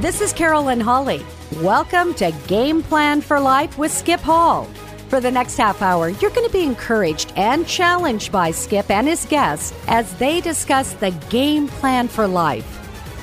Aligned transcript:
This 0.00 0.20
is 0.20 0.32
Carolyn 0.32 0.78
Hawley. 0.78 1.26
Welcome 1.56 2.14
to 2.14 2.30
Game 2.46 2.84
Plan 2.84 3.20
for 3.20 3.40
Life 3.40 3.78
with 3.78 3.90
Skip 3.90 4.20
Hall. 4.20 4.66
For 5.08 5.18
the 5.18 5.32
next 5.32 5.56
half 5.56 5.82
hour, 5.82 6.10
you're 6.10 6.30
going 6.30 6.46
to 6.46 6.52
be 6.52 6.62
encouraged 6.62 7.32
and 7.34 7.66
challenged 7.66 8.30
by 8.30 8.52
Skip 8.52 8.90
and 8.90 9.08
his 9.08 9.24
guests 9.24 9.74
as 9.88 10.14
they 10.18 10.40
discuss 10.40 10.92
the 10.92 11.10
game 11.30 11.66
plan 11.66 12.06
for 12.06 12.28
life. 12.28 12.64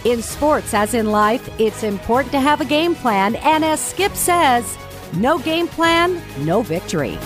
In 0.06 0.22
sports, 0.22 0.74
as 0.74 0.94
in 0.94 1.14
life, 1.14 1.50
it's 1.62 1.84
important 1.84 2.34
to 2.34 2.42
have 2.42 2.60
a 2.60 2.66
game 2.66 2.94
plan, 2.94 3.38
and 3.38 3.64
as 3.64 3.80
Skip 3.80 4.14
says, 4.14 4.78
no 5.14 5.40
game 5.40 5.70
plan, 5.70 6.22
no 6.40 6.62
victory. 6.62 7.18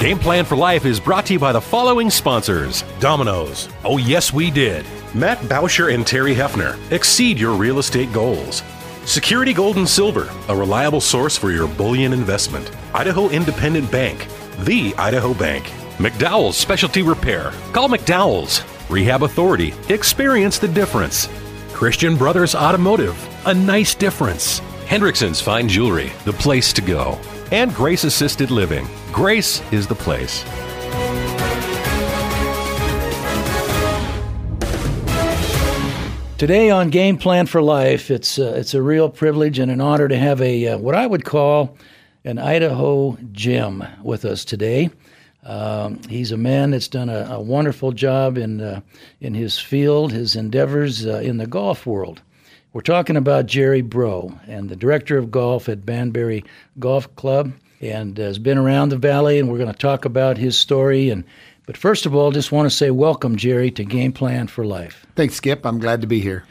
Game 0.00 0.18
Plan 0.18 0.44
for 0.44 0.56
Life 0.56 0.84
is 0.86 0.98
brought 0.98 1.26
to 1.26 1.34
you 1.34 1.38
by 1.38 1.52
the 1.52 1.60
following 1.60 2.10
sponsors 2.10 2.82
Domino's. 2.98 3.68
Oh, 3.84 3.98
yes, 3.98 4.32
we 4.32 4.50
did. 4.50 4.84
Matt 5.14 5.38
Bauscher 5.42 5.94
and 5.94 6.04
Terry 6.04 6.34
Hefner. 6.34 6.76
Exceed 6.90 7.38
your 7.38 7.54
real 7.54 7.78
estate 7.78 8.12
goals. 8.12 8.64
Security 9.04 9.52
Gold 9.52 9.76
and 9.76 9.88
Silver, 9.88 10.28
a 10.48 10.56
reliable 10.56 11.00
source 11.00 11.36
for 11.36 11.52
your 11.52 11.68
bullion 11.68 12.12
investment. 12.12 12.68
Idaho 12.92 13.28
Independent 13.28 13.92
Bank, 13.92 14.26
the 14.64 14.92
Idaho 14.96 15.32
Bank. 15.32 15.66
McDowell's 15.98 16.56
Specialty 16.56 17.02
Repair. 17.02 17.52
Call 17.72 17.88
McDowell's. 17.88 18.62
Rehab 18.90 19.22
Authority. 19.22 19.72
Experience 19.88 20.58
the 20.58 20.66
difference. 20.66 21.28
Christian 21.72 22.16
Brothers 22.16 22.56
Automotive. 22.56 23.16
A 23.46 23.54
nice 23.54 23.94
difference. 23.94 24.58
Hendrickson's 24.86 25.40
Fine 25.40 25.68
Jewelry. 25.68 26.10
The 26.24 26.32
place 26.32 26.72
to 26.72 26.82
go. 26.82 27.20
And 27.52 27.72
Grace 27.72 28.02
Assisted 28.02 28.50
Living. 28.50 28.88
Grace 29.12 29.62
is 29.72 29.86
the 29.86 29.94
place. 29.94 30.44
Today 36.44 36.68
on 36.68 36.90
Game 36.90 37.16
Plan 37.16 37.46
for 37.46 37.62
Life, 37.62 38.10
it's 38.10 38.38
uh, 38.38 38.52
it's 38.54 38.74
a 38.74 38.82
real 38.82 39.08
privilege 39.08 39.58
and 39.58 39.70
an 39.70 39.80
honor 39.80 40.08
to 40.08 40.18
have 40.18 40.42
a 40.42 40.66
uh, 40.68 40.76
what 40.76 40.94
I 40.94 41.06
would 41.06 41.24
call 41.24 41.78
an 42.22 42.38
Idaho 42.38 43.16
gem 43.32 43.82
with 44.02 44.26
us 44.26 44.44
today. 44.44 44.90
Um, 45.42 46.02
he's 46.06 46.32
a 46.32 46.36
man 46.36 46.72
that's 46.72 46.88
done 46.88 47.08
a, 47.08 47.28
a 47.30 47.40
wonderful 47.40 47.92
job 47.92 48.36
in 48.36 48.60
uh, 48.60 48.82
in 49.22 49.32
his 49.32 49.58
field, 49.58 50.12
his 50.12 50.36
endeavors 50.36 51.06
uh, 51.06 51.20
in 51.20 51.38
the 51.38 51.46
golf 51.46 51.86
world. 51.86 52.20
We're 52.74 52.82
talking 52.82 53.16
about 53.16 53.46
Jerry 53.46 53.80
Breaux, 53.80 54.38
and 54.46 54.68
the 54.68 54.76
director 54.76 55.16
of 55.16 55.30
golf 55.30 55.70
at 55.70 55.86
Banbury 55.86 56.44
Golf 56.78 57.16
Club, 57.16 57.54
and 57.80 58.18
has 58.18 58.38
been 58.38 58.58
around 58.58 58.90
the 58.90 58.98
valley. 58.98 59.38
And 59.38 59.48
we're 59.48 59.56
going 59.56 59.72
to 59.72 59.78
talk 59.78 60.04
about 60.04 60.36
his 60.36 60.58
story 60.58 61.08
and 61.08 61.24
but 61.66 61.76
first 61.76 62.06
of 62.06 62.14
all, 62.14 62.30
just 62.30 62.52
want 62.52 62.66
to 62.66 62.74
say 62.74 62.90
welcome, 62.90 63.36
Jerry, 63.36 63.70
to 63.72 63.84
Game 63.84 64.12
Plan 64.12 64.46
for 64.46 64.64
Life. 64.64 65.06
Thanks, 65.16 65.36
Skip. 65.36 65.64
I'm 65.64 65.78
glad 65.78 66.00
to 66.00 66.06
be 66.06 66.20
here. 66.20 66.44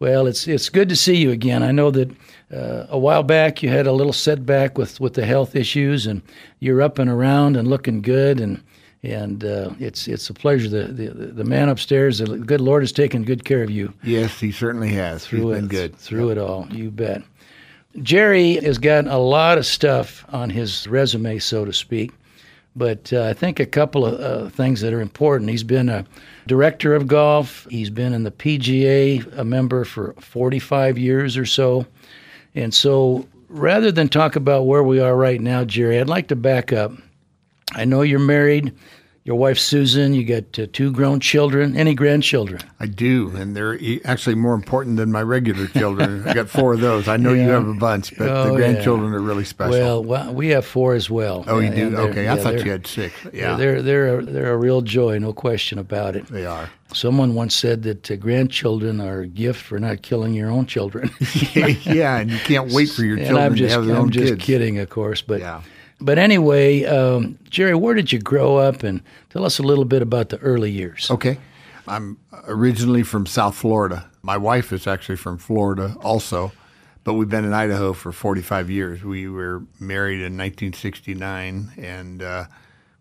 Well, 0.00 0.26
it's 0.26 0.46
it's 0.46 0.68
good 0.68 0.88
to 0.90 0.96
see 0.96 1.16
you 1.16 1.30
again. 1.30 1.62
I 1.62 1.72
know 1.72 1.90
that 1.90 2.10
uh, 2.54 2.86
a 2.88 2.98
while 2.98 3.24
back 3.24 3.62
you 3.62 3.68
had 3.68 3.86
a 3.86 3.92
little 3.92 4.12
setback 4.12 4.78
with, 4.78 5.00
with 5.00 5.14
the 5.14 5.26
health 5.26 5.56
issues, 5.56 6.06
and 6.06 6.22
you're 6.60 6.82
up 6.82 6.98
and 6.98 7.10
around 7.10 7.56
and 7.56 7.66
looking 7.66 8.00
good, 8.00 8.40
and 8.40 8.62
and 9.02 9.44
uh, 9.44 9.70
it's 9.80 10.06
it's 10.06 10.30
a 10.30 10.34
pleasure. 10.34 10.68
The, 10.68 10.92
the 10.92 11.08
the 11.10 11.44
man 11.44 11.68
upstairs, 11.68 12.18
the 12.18 12.38
good 12.38 12.60
Lord, 12.60 12.82
has 12.82 12.92
taken 12.92 13.24
good 13.24 13.44
care 13.44 13.62
of 13.62 13.70
you. 13.70 13.92
Yes, 14.04 14.38
he 14.38 14.52
certainly 14.52 14.90
has. 14.90 15.26
Through 15.26 15.48
He's 15.48 15.56
it, 15.56 15.60
been 15.60 15.68
good 15.68 15.96
through 15.96 16.28
yep. 16.28 16.36
it 16.36 16.40
all. 16.40 16.68
You 16.70 16.90
bet. 16.90 17.22
Jerry 18.02 18.56
has 18.56 18.78
got 18.78 19.06
a 19.08 19.18
lot 19.18 19.58
of 19.58 19.66
stuff 19.66 20.24
on 20.28 20.50
his 20.50 20.86
resume, 20.86 21.38
so 21.38 21.64
to 21.64 21.72
speak. 21.72 22.12
But 22.76 23.12
uh, 23.12 23.24
I 23.24 23.32
think 23.32 23.58
a 23.58 23.66
couple 23.66 24.06
of 24.06 24.20
uh, 24.20 24.50
things 24.50 24.80
that 24.82 24.92
are 24.92 25.00
important. 25.00 25.50
He's 25.50 25.64
been 25.64 25.88
a 25.88 26.04
director 26.46 26.94
of 26.94 27.06
golf. 27.06 27.66
He's 27.70 27.90
been 27.90 28.12
in 28.12 28.22
the 28.22 28.30
PGA, 28.30 29.36
a 29.36 29.44
member 29.44 29.84
for 29.84 30.14
45 30.20 30.96
years 30.96 31.36
or 31.36 31.46
so. 31.46 31.86
And 32.54 32.72
so 32.72 33.26
rather 33.48 33.90
than 33.90 34.08
talk 34.08 34.36
about 34.36 34.66
where 34.66 34.82
we 34.82 35.00
are 35.00 35.16
right 35.16 35.40
now, 35.40 35.64
Jerry, 35.64 35.98
I'd 35.98 36.08
like 36.08 36.28
to 36.28 36.36
back 36.36 36.72
up. 36.72 36.92
I 37.74 37.84
know 37.84 38.02
you're 38.02 38.18
married 38.18 38.72
your 39.28 39.36
wife 39.36 39.58
Susan. 39.58 40.14
You 40.14 40.24
got 40.24 40.58
uh, 40.58 40.66
two 40.72 40.90
grown 40.90 41.20
children. 41.20 41.76
Any 41.76 41.94
grandchildren? 41.94 42.62
I 42.80 42.86
do, 42.86 43.36
and 43.36 43.54
they're 43.54 43.78
actually 44.06 44.36
more 44.36 44.54
important 44.54 44.96
than 44.96 45.12
my 45.12 45.20
regular 45.22 45.66
children. 45.66 46.26
I 46.26 46.32
got 46.32 46.48
four 46.48 46.72
of 46.72 46.80
those. 46.80 47.08
I 47.08 47.18
know 47.18 47.34
yeah. 47.34 47.44
you 47.44 47.50
have 47.50 47.68
a 47.68 47.74
bunch, 47.74 48.16
but 48.16 48.26
oh, 48.26 48.44
the 48.48 48.56
grandchildren 48.56 49.10
yeah. 49.12 49.18
are 49.18 49.20
really 49.20 49.44
special. 49.44 50.02
Well, 50.02 50.32
we 50.32 50.48
have 50.48 50.64
four 50.64 50.94
as 50.94 51.10
well. 51.10 51.44
Oh, 51.46 51.58
you 51.58 51.68
do? 51.68 51.94
Okay, 51.94 52.30
I 52.30 52.38
thought 52.38 52.64
you 52.64 52.70
had 52.70 52.86
six. 52.86 53.14
Yeah, 53.30 53.56
they're 53.56 53.82
they're 53.82 54.18
a, 54.18 54.24
they're 54.24 54.52
a 54.54 54.56
real 54.56 54.80
joy, 54.80 55.18
no 55.18 55.34
question 55.34 55.78
about 55.78 56.16
it. 56.16 56.26
They 56.28 56.46
are. 56.46 56.70
Someone 56.94 57.34
once 57.34 57.54
said 57.54 57.82
that 57.82 58.10
uh, 58.10 58.16
grandchildren 58.16 58.98
are 58.98 59.20
a 59.20 59.26
gift 59.26 59.62
for 59.62 59.78
not 59.78 60.00
killing 60.00 60.32
your 60.32 60.50
own 60.50 60.64
children. 60.64 61.10
yeah, 61.52 62.16
and 62.16 62.30
you 62.30 62.38
can't 62.38 62.72
wait 62.72 62.88
for 62.88 63.04
your 63.04 63.16
children 63.18 63.36
I'm 63.36 63.54
just, 63.54 63.74
to 63.74 63.78
have 63.78 63.86
their 63.86 63.96
I'm 63.96 64.04
own 64.04 64.10
just 64.10 64.32
kids. 64.32 64.44
kidding, 64.44 64.78
of 64.78 64.88
course, 64.88 65.20
but. 65.20 65.40
Yeah. 65.40 65.60
But 66.00 66.18
anyway, 66.18 66.84
um, 66.84 67.38
Jerry, 67.50 67.74
where 67.74 67.94
did 67.94 68.12
you 68.12 68.18
grow 68.18 68.56
up? 68.56 68.82
And 68.82 69.02
tell 69.30 69.44
us 69.44 69.58
a 69.58 69.62
little 69.62 69.84
bit 69.84 70.02
about 70.02 70.28
the 70.28 70.38
early 70.38 70.70
years. 70.70 71.10
Okay. 71.10 71.38
I'm 71.88 72.18
originally 72.46 73.02
from 73.02 73.26
South 73.26 73.56
Florida. 73.56 74.08
My 74.22 74.36
wife 74.36 74.72
is 74.72 74.86
actually 74.86 75.16
from 75.16 75.38
Florida 75.38 75.96
also, 76.02 76.52
but 77.02 77.14
we've 77.14 77.28
been 77.28 77.44
in 77.44 77.54
Idaho 77.54 77.92
for 77.94 78.12
45 78.12 78.70
years. 78.70 79.02
We 79.02 79.28
were 79.28 79.64
married 79.80 80.18
in 80.18 80.36
1969, 80.36 81.72
and 81.78 82.22
uh, 82.22 82.44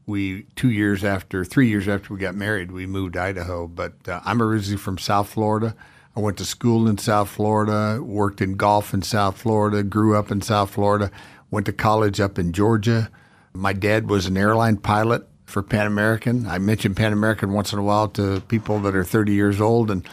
we 0.06 0.44
two 0.56 0.72
years 0.72 1.04
after, 1.04 1.44
three 1.44 1.68
years 1.68 1.88
after 1.88 2.14
we 2.14 2.20
got 2.20 2.36
married, 2.36 2.72
we 2.72 2.86
moved 2.86 3.14
to 3.14 3.22
Idaho. 3.22 3.68
But 3.68 3.94
uh, 4.08 4.22
I'm 4.24 4.42
originally 4.42 4.78
from 4.78 4.98
South 4.98 5.30
Florida. 5.30 5.76
I 6.16 6.20
went 6.22 6.38
to 6.38 6.46
school 6.46 6.88
in 6.88 6.98
South 6.98 7.30
Florida, 7.30 8.02
worked 8.02 8.42
in 8.42 8.56
golf 8.56 8.94
in 8.94 9.02
South 9.02 9.38
Florida, 9.38 9.84
grew 9.84 10.18
up 10.18 10.32
in 10.32 10.42
South 10.42 10.72
Florida 10.72 11.12
went 11.52 11.66
to 11.66 11.74
college 11.74 12.20
up 12.20 12.38
in 12.38 12.52
Georgia. 12.52 13.10
My 13.54 13.74
dad 13.74 14.10
was 14.10 14.26
an 14.26 14.38
airline 14.38 14.78
pilot 14.78 15.28
for 15.46 15.64
Pan 15.64 15.88
American. 15.88 16.46
I 16.46 16.58
mention 16.58 16.94
Pan 16.94 17.14
American 17.14 17.54
once 17.54 17.74
in 17.74 17.80
a 17.80 17.84
while 17.84 18.10
to 18.10 18.42
people 18.42 18.80
that 18.82 18.96
are 18.96 19.04
30 19.04 19.34
years 19.34 19.62
old 19.62 19.90
and 19.90 20.08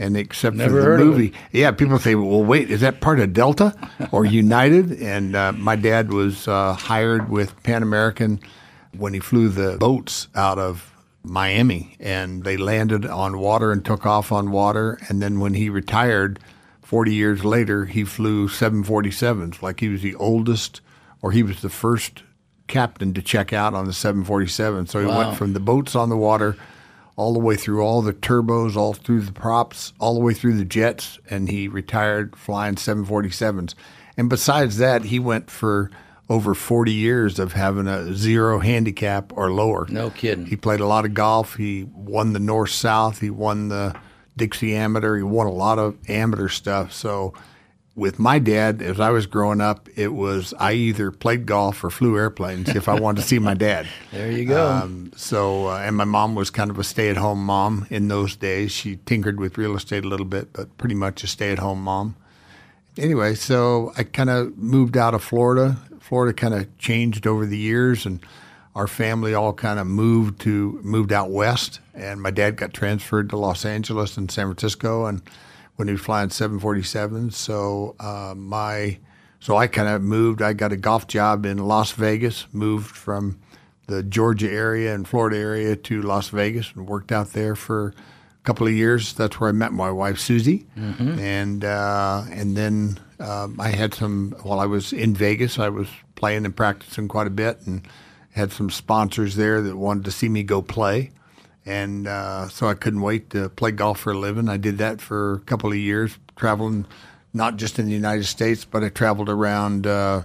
and 0.00 0.16
except 0.16 0.56
Never 0.56 0.82
for 0.82 0.96
the 0.96 1.04
movie, 1.04 1.34
yeah, 1.52 1.72
people 1.72 1.98
say, 1.98 2.14
"Well, 2.14 2.42
wait, 2.42 2.70
is 2.70 2.80
that 2.80 3.02
part 3.02 3.20
of 3.20 3.34
Delta 3.34 3.76
or 4.10 4.24
United?" 4.42 4.92
And 4.92 5.36
uh, 5.36 5.52
my 5.52 5.76
dad 5.76 6.10
was 6.10 6.48
uh, 6.48 6.72
hired 6.72 7.28
with 7.28 7.62
Pan 7.64 7.82
American 7.82 8.40
when 8.96 9.12
he 9.12 9.20
flew 9.20 9.50
the 9.50 9.76
boats 9.76 10.28
out 10.34 10.58
of 10.58 10.94
Miami, 11.22 11.96
and 12.00 12.44
they 12.44 12.56
landed 12.56 13.04
on 13.04 13.38
water 13.38 13.72
and 13.72 13.84
took 13.84 14.06
off 14.06 14.32
on 14.32 14.50
water. 14.50 14.98
And 15.10 15.20
then 15.20 15.38
when 15.38 15.52
he 15.52 15.68
retired, 15.68 16.40
40 16.90 17.14
years 17.14 17.44
later, 17.44 17.84
he 17.84 18.02
flew 18.02 18.48
747s, 18.48 19.62
like 19.62 19.78
he 19.78 19.88
was 19.88 20.02
the 20.02 20.16
oldest 20.16 20.80
or 21.22 21.30
he 21.30 21.44
was 21.44 21.62
the 21.62 21.68
first 21.68 22.24
captain 22.66 23.14
to 23.14 23.22
check 23.22 23.52
out 23.52 23.74
on 23.74 23.84
the 23.84 23.92
747. 23.92 24.88
So 24.88 24.98
he 24.98 25.06
wow. 25.06 25.18
went 25.18 25.38
from 25.38 25.52
the 25.52 25.60
boats 25.60 25.94
on 25.94 26.08
the 26.08 26.16
water 26.16 26.56
all 27.14 27.32
the 27.32 27.38
way 27.38 27.54
through 27.54 27.80
all 27.80 28.02
the 28.02 28.12
turbos, 28.12 28.74
all 28.74 28.92
through 28.92 29.20
the 29.20 29.30
props, 29.30 29.92
all 30.00 30.14
the 30.14 30.20
way 30.20 30.34
through 30.34 30.56
the 30.56 30.64
jets, 30.64 31.20
and 31.30 31.48
he 31.48 31.68
retired 31.68 32.34
flying 32.34 32.74
747s. 32.74 33.76
And 34.16 34.28
besides 34.28 34.78
that, 34.78 35.04
he 35.04 35.20
went 35.20 35.48
for 35.48 35.92
over 36.28 36.56
40 36.56 36.92
years 36.92 37.38
of 37.38 37.52
having 37.52 37.86
a 37.86 38.12
zero 38.14 38.58
handicap 38.58 39.32
or 39.36 39.52
lower. 39.52 39.86
No 39.88 40.10
kidding. 40.10 40.46
He 40.46 40.56
played 40.56 40.80
a 40.80 40.86
lot 40.86 41.04
of 41.04 41.14
golf. 41.14 41.54
He 41.54 41.84
won 41.94 42.32
the 42.32 42.40
North 42.40 42.70
South. 42.70 43.20
He 43.20 43.30
won 43.30 43.68
the 43.68 43.94
Dixie 44.40 44.74
Amateur. 44.74 45.18
He 45.18 45.22
won 45.22 45.46
a 45.46 45.52
lot 45.52 45.78
of 45.78 45.96
amateur 46.08 46.48
stuff. 46.48 46.92
So 46.94 47.34
with 47.94 48.18
my 48.18 48.38
dad, 48.38 48.80
as 48.80 48.98
I 48.98 49.10
was 49.10 49.26
growing 49.26 49.60
up, 49.60 49.86
it 49.94 50.14
was 50.14 50.54
I 50.58 50.72
either 50.72 51.10
played 51.10 51.44
golf 51.44 51.84
or 51.84 51.90
flew 51.90 52.16
airplanes 52.16 52.70
if 52.70 52.88
I 52.88 52.98
wanted 52.98 53.20
to 53.20 53.28
see 53.28 53.38
my 53.38 53.52
dad. 53.52 53.86
There 54.12 54.32
you 54.32 54.46
go. 54.46 54.66
Um, 54.66 55.12
so, 55.14 55.68
uh, 55.68 55.78
and 55.78 55.94
my 55.96 56.04
mom 56.04 56.34
was 56.34 56.50
kind 56.50 56.70
of 56.70 56.78
a 56.78 56.84
stay-at-home 56.84 57.44
mom 57.44 57.86
in 57.90 58.08
those 58.08 58.34
days. 58.34 58.72
She 58.72 58.96
tinkered 58.96 59.38
with 59.38 59.58
real 59.58 59.76
estate 59.76 60.04
a 60.04 60.08
little 60.08 60.26
bit, 60.26 60.52
but 60.52 60.76
pretty 60.78 60.94
much 60.94 61.22
a 61.22 61.26
stay-at-home 61.26 61.82
mom. 61.82 62.16
Anyway, 62.96 63.34
so 63.34 63.92
I 63.96 64.04
kind 64.04 64.30
of 64.30 64.56
moved 64.56 64.96
out 64.96 65.14
of 65.14 65.22
Florida. 65.22 65.76
Florida 66.00 66.32
kind 66.32 66.54
of 66.54 66.76
changed 66.78 67.26
over 67.26 67.44
the 67.46 67.58
years, 67.58 68.06
and 68.06 68.20
our 68.74 68.86
family 68.86 69.34
all 69.34 69.52
kind 69.52 69.78
of 69.78 69.86
moved 69.86 70.40
to 70.42 70.78
moved 70.82 71.12
out 71.12 71.30
west, 71.30 71.80
and 71.94 72.22
my 72.22 72.30
dad 72.30 72.56
got 72.56 72.72
transferred 72.72 73.30
to 73.30 73.36
Los 73.36 73.64
Angeles 73.64 74.16
and 74.16 74.30
San 74.30 74.46
Francisco, 74.46 75.06
and 75.06 75.22
when 75.76 75.88
he 75.88 75.92
was 75.92 76.02
flying 76.02 76.30
747, 76.30 77.30
so 77.30 77.96
uh, 77.98 78.34
my 78.36 78.98
so 79.40 79.56
I 79.56 79.66
kind 79.66 79.88
of 79.88 80.02
moved. 80.02 80.42
I 80.42 80.52
got 80.52 80.72
a 80.72 80.76
golf 80.76 81.06
job 81.06 81.46
in 81.46 81.58
Las 81.58 81.92
Vegas, 81.92 82.46
moved 82.52 82.94
from 82.94 83.40
the 83.86 84.02
Georgia 84.02 84.50
area 84.50 84.94
and 84.94 85.08
Florida 85.08 85.38
area 85.38 85.74
to 85.74 86.02
Las 86.02 86.28
Vegas, 86.28 86.72
and 86.74 86.86
worked 86.86 87.10
out 87.10 87.32
there 87.32 87.56
for 87.56 87.88
a 87.88 88.44
couple 88.44 88.66
of 88.66 88.72
years. 88.72 89.14
That's 89.14 89.40
where 89.40 89.48
I 89.48 89.52
met 89.52 89.72
my 89.72 89.90
wife 89.90 90.18
Susie, 90.18 90.66
mm-hmm. 90.78 91.18
and 91.18 91.64
uh, 91.64 92.24
and 92.30 92.56
then 92.56 93.00
um, 93.18 93.58
I 93.58 93.70
had 93.70 93.94
some 93.94 94.36
while 94.42 94.60
I 94.60 94.66
was 94.66 94.92
in 94.92 95.14
Vegas. 95.14 95.58
I 95.58 95.70
was 95.70 95.88
playing 96.14 96.44
and 96.44 96.54
practicing 96.54 97.08
quite 97.08 97.26
a 97.26 97.30
bit, 97.30 97.62
and 97.66 97.88
had 98.32 98.52
some 98.52 98.70
sponsors 98.70 99.36
there 99.36 99.60
that 99.60 99.76
wanted 99.76 100.04
to 100.04 100.10
see 100.10 100.28
me 100.28 100.42
go 100.42 100.62
play. 100.62 101.10
And 101.66 102.06
uh, 102.06 102.48
so 102.48 102.68
I 102.68 102.74
couldn't 102.74 103.02
wait 103.02 103.30
to 103.30 103.48
play 103.48 103.70
golf 103.70 104.00
for 104.00 104.12
a 104.12 104.18
living. 104.18 104.48
I 104.48 104.56
did 104.56 104.78
that 104.78 105.00
for 105.00 105.34
a 105.34 105.40
couple 105.40 105.70
of 105.70 105.76
years, 105.76 106.18
traveling 106.36 106.86
not 107.32 107.56
just 107.56 107.78
in 107.78 107.86
the 107.86 107.92
United 107.92 108.24
States, 108.24 108.64
but 108.64 108.82
I 108.82 108.88
traveled 108.88 109.28
around 109.28 109.86
uh, 109.86 110.22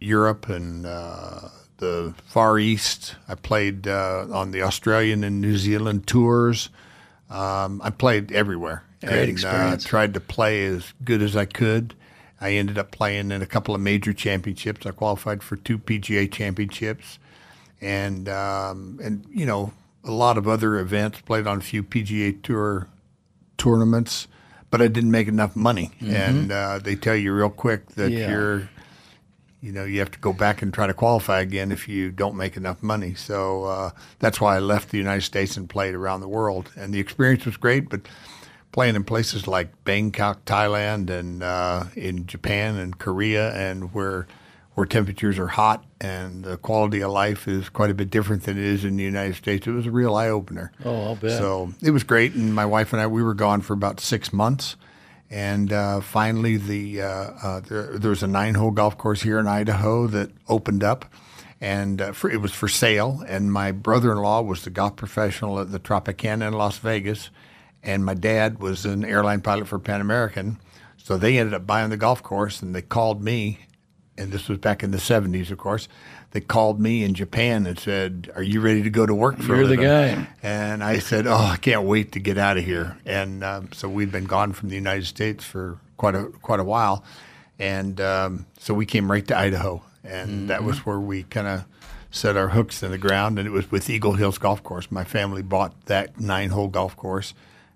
Europe 0.00 0.48
and 0.48 0.84
uh, 0.84 1.48
the 1.78 2.14
Far 2.26 2.58
East. 2.58 3.14
I 3.28 3.34
played 3.34 3.86
uh, 3.86 4.26
on 4.30 4.50
the 4.50 4.62
Australian 4.62 5.24
and 5.24 5.40
New 5.40 5.56
Zealand 5.56 6.06
tours. 6.06 6.70
Um, 7.30 7.80
I 7.82 7.90
played 7.90 8.32
everywhere. 8.32 8.84
Great 9.00 9.20
and, 9.20 9.30
experience. 9.30 9.84
Uh, 9.84 9.88
tried 9.88 10.14
to 10.14 10.20
play 10.20 10.66
as 10.66 10.92
good 11.02 11.22
as 11.22 11.36
I 11.36 11.44
could. 11.44 11.94
I 12.40 12.52
ended 12.52 12.78
up 12.78 12.90
playing 12.90 13.30
in 13.30 13.42
a 13.42 13.46
couple 13.46 13.74
of 13.74 13.80
major 13.80 14.12
championships. 14.12 14.86
I 14.86 14.90
qualified 14.90 15.42
for 15.42 15.56
two 15.56 15.78
PGA 15.78 16.30
championships, 16.30 17.18
and 17.80 18.28
um, 18.28 18.98
and 19.02 19.24
you 19.30 19.46
know 19.46 19.72
a 20.04 20.10
lot 20.10 20.38
of 20.38 20.46
other 20.48 20.78
events. 20.78 21.20
Played 21.20 21.46
on 21.46 21.58
a 21.58 21.62
few 21.62 21.82
PGA 21.82 22.40
Tour 22.42 22.88
tournaments, 23.56 24.28
but 24.70 24.82
I 24.82 24.88
didn't 24.88 25.10
make 25.10 25.28
enough 25.28 25.54
money. 25.56 25.92
And 26.00 26.50
uh, 26.52 26.78
they 26.78 26.96
tell 26.96 27.16
you 27.16 27.32
real 27.32 27.50
quick 27.50 27.86
that 27.92 28.10
Yeah. 28.10 28.30
you're, 28.30 28.68
you 29.60 29.72
know, 29.72 29.84
you 29.84 29.98
have 30.00 30.10
to 30.10 30.18
go 30.18 30.32
back 30.32 30.60
and 30.62 30.74
try 30.74 30.86
to 30.86 30.94
qualify 30.94 31.40
again 31.40 31.72
if 31.72 31.88
you 31.88 32.10
don't 32.10 32.36
make 32.36 32.56
enough 32.56 32.82
money. 32.82 33.14
So 33.14 33.64
uh, 33.64 33.90
that's 34.18 34.40
why 34.40 34.56
I 34.56 34.58
left 34.58 34.90
the 34.90 34.98
United 34.98 35.22
States 35.22 35.56
and 35.56 35.68
played 35.68 35.94
around 35.94 36.20
the 36.20 36.28
world. 36.28 36.70
And 36.76 36.92
the 36.92 37.00
experience 37.00 37.46
was 37.46 37.56
great, 37.56 37.88
but 37.88 38.02
playing 38.72 38.96
in 38.96 39.04
places 39.04 39.46
like 39.46 39.84
Bangkok, 39.84 40.44
Thailand, 40.44 41.08
and 41.08 41.42
uh, 41.42 41.84
in 41.94 42.26
Japan 42.26 42.76
and 42.76 42.98
Korea, 42.98 43.54
and 43.54 43.94
where 43.94 44.26
where 44.74 44.84
temperatures 44.86 45.38
are 45.38 45.46
hot 45.46 45.84
and 46.04 46.44
the 46.44 46.58
quality 46.58 47.00
of 47.00 47.10
life 47.12 47.48
is 47.48 47.70
quite 47.70 47.88
a 47.88 47.94
bit 47.94 48.10
different 48.10 48.42
than 48.42 48.58
it 48.58 48.64
is 48.64 48.84
in 48.84 48.96
the 48.96 49.02
United 49.02 49.36
States. 49.36 49.66
It 49.66 49.70
was 49.70 49.86
a 49.86 49.90
real 49.90 50.14
eye 50.14 50.28
opener. 50.28 50.70
Oh, 50.84 51.02
I'll 51.02 51.16
bet. 51.16 51.38
So 51.38 51.72
it 51.82 51.92
was 51.92 52.04
great, 52.04 52.34
and 52.34 52.54
my 52.54 52.66
wife 52.66 52.92
and 52.92 53.00
I 53.00 53.06
we 53.06 53.22
were 53.22 53.34
gone 53.34 53.62
for 53.62 53.72
about 53.72 54.00
six 54.00 54.30
months, 54.30 54.76
and 55.30 55.72
uh, 55.72 56.00
finally 56.02 56.58
the 56.58 57.00
uh, 57.00 57.06
uh, 57.06 57.60
there, 57.60 57.98
there 57.98 58.10
was 58.10 58.22
a 58.22 58.26
nine 58.26 58.54
hole 58.54 58.70
golf 58.70 58.98
course 58.98 59.22
here 59.22 59.38
in 59.38 59.46
Idaho 59.46 60.06
that 60.08 60.30
opened 60.46 60.84
up, 60.84 61.06
and 61.58 62.02
uh, 62.02 62.12
for, 62.12 62.30
it 62.30 62.42
was 62.42 62.52
for 62.52 62.68
sale. 62.68 63.24
And 63.26 63.50
my 63.50 63.72
brother 63.72 64.12
in 64.12 64.18
law 64.18 64.42
was 64.42 64.62
the 64.62 64.70
golf 64.70 64.96
professional 64.96 65.58
at 65.58 65.72
the 65.72 65.80
Tropicana 65.80 66.48
in 66.48 66.52
Las 66.52 66.76
Vegas, 66.78 67.30
and 67.82 68.04
my 68.04 68.14
dad 68.14 68.58
was 68.58 68.84
an 68.84 69.06
airline 69.06 69.40
pilot 69.40 69.68
for 69.68 69.78
Pan 69.78 70.02
American, 70.02 70.58
so 70.98 71.16
they 71.16 71.38
ended 71.38 71.54
up 71.54 71.66
buying 71.66 71.88
the 71.88 71.96
golf 71.96 72.22
course, 72.22 72.60
and 72.60 72.74
they 72.74 72.82
called 72.82 73.22
me 73.22 73.60
and 74.16 74.32
this 74.32 74.48
was 74.48 74.58
back 74.58 74.82
in 74.82 74.90
the 74.90 74.98
70s, 74.98 75.50
of 75.50 75.58
course. 75.58 75.88
They 76.30 76.40
called 76.40 76.80
me 76.80 77.04
in 77.04 77.14
Japan 77.14 77.64
and 77.66 77.78
said, 77.78 78.30
"Are 78.34 78.42
you 78.42 78.60
ready 78.60 78.82
to 78.82 78.90
go 78.90 79.06
to 79.06 79.14
work 79.14 79.38
for 79.38 79.54
You're 79.54 79.68
the 79.68 79.76
living?" 79.76 79.86
guy. 79.86 80.28
And 80.42 80.82
I 80.82 80.98
said, 80.98 81.28
"Oh, 81.28 81.36
I 81.36 81.56
can't 81.56 81.84
wait 81.84 82.12
to 82.12 82.18
get 82.18 82.38
out 82.38 82.56
of 82.58 82.64
here." 82.64 82.98
And 83.06 83.44
um, 83.44 83.68
so 83.72 83.88
we'd 83.88 84.10
been 84.10 84.24
gone 84.24 84.52
from 84.52 84.68
the 84.68 84.74
United 84.74 85.06
States 85.06 85.44
for 85.44 85.78
quite 85.96 86.16
a 86.16 86.24
quite 86.42 86.58
a 86.58 86.64
while, 86.64 87.04
and 87.60 88.00
um, 88.00 88.46
so 88.58 88.74
we 88.74 88.84
came 88.84 89.08
right 89.08 89.24
to 89.28 89.38
Idaho, 89.38 89.82
and 90.02 90.50
that 90.50 90.64
was 90.64 90.84
where 90.84 90.98
we 90.98 91.22
kind 91.22 91.46
of 91.46 91.66
set 92.10 92.36
our 92.36 92.48
hooks 92.48 92.82
in 92.82 92.90
the 92.90 92.98
ground. 92.98 93.38
And 93.38 93.46
it 93.46 93.52
was 93.52 93.70
with 93.70 93.88
Eagle 93.88 94.14
Hills 94.14 94.38
Golf 94.38 94.60
Course. 94.64 94.90
My 94.90 95.04
family 95.04 95.42
bought 95.42 95.86
that 95.86 96.18
nine 96.18 96.50
hole 96.50 96.66
golf 96.66 96.96
course, 96.96 97.32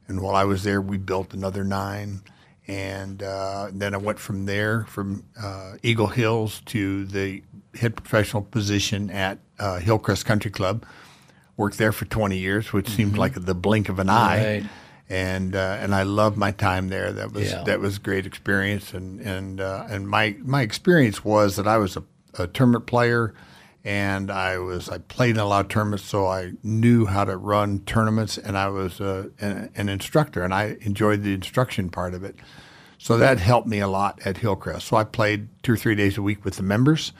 and 0.08 0.20
while 0.20 0.34
I 0.34 0.42
was 0.42 0.64
there, 0.64 0.80
we 0.80 0.96
built 0.98 1.32
another 1.32 1.62
nine. 1.62 2.22
And 2.68 3.22
uh, 3.22 3.70
then 3.72 3.94
I 3.94 3.96
went 3.96 4.18
from 4.18 4.44
there, 4.44 4.84
from 4.84 5.24
uh, 5.42 5.74
Eagle 5.82 6.08
Hills 6.08 6.60
to 6.66 7.06
the 7.06 7.42
head 7.74 7.96
professional 7.96 8.42
position 8.42 9.08
at 9.10 9.38
uh, 9.58 9.78
Hillcrest 9.78 10.26
Country 10.26 10.50
Club. 10.50 10.84
Worked 11.56 11.78
there 11.78 11.92
for 11.92 12.04
20 12.04 12.36
years, 12.38 12.72
which 12.72 12.88
seemed 12.88 13.16
like 13.18 13.32
the 13.34 13.54
blink 13.54 13.88
of 13.88 13.98
an 13.98 14.08
eye. 14.10 14.44
Right. 14.60 14.66
And 15.08 15.56
uh, 15.56 15.78
and 15.80 15.94
I 15.94 16.02
loved 16.02 16.36
my 16.36 16.50
time 16.52 16.88
there. 16.88 17.10
That 17.12 17.32
was 17.32 17.50
Yeah. 17.50 17.64
that 17.64 17.80
was 17.80 17.96
a 17.96 18.00
great 18.00 18.26
experience. 18.26 18.92
And 18.92 19.18
and 19.20 19.60
uh, 19.60 19.86
and 19.88 20.06
my 20.06 20.36
my 20.42 20.60
experience 20.62 21.24
was 21.24 21.56
that 21.56 21.66
I 21.66 21.78
was 21.78 21.96
a, 21.96 22.04
a 22.38 22.46
tournament 22.46 22.84
player, 22.86 23.32
and 23.88 24.30
I 24.30 24.58
was 24.58 24.90
I 24.90 24.98
played 24.98 25.30
in 25.36 25.38
a 25.38 25.46
lot 25.46 25.64
of 25.64 25.68
tournaments, 25.70 26.04
so 26.04 26.26
I 26.26 26.52
knew 26.62 27.06
how 27.06 27.24
to 27.24 27.38
run 27.38 27.78
tournaments, 27.86 28.36
and 28.36 28.58
I 28.58 28.68
was 28.68 29.00
uh, 29.00 29.30
an, 29.40 29.70
an 29.74 29.88
instructor, 29.88 30.42
and 30.44 30.52
I 30.52 30.76
enjoyed 30.82 31.22
the 31.22 31.32
instruction 31.32 31.88
part 31.88 32.12
of 32.12 32.22
it. 32.22 32.36
So 32.98 33.16
that 33.16 33.38
helped 33.38 33.66
me 33.66 33.78
a 33.78 33.88
lot 33.88 34.20
at 34.26 34.36
Hillcrest. 34.38 34.88
So 34.88 34.96
I 34.96 35.04
played 35.04 35.48
two 35.62 35.72
or 35.72 35.76
three 35.78 35.94
days 35.94 36.18
a 36.18 36.22
week 36.22 36.44
with 36.44 36.56
the 36.56 36.62
members, 36.64 37.12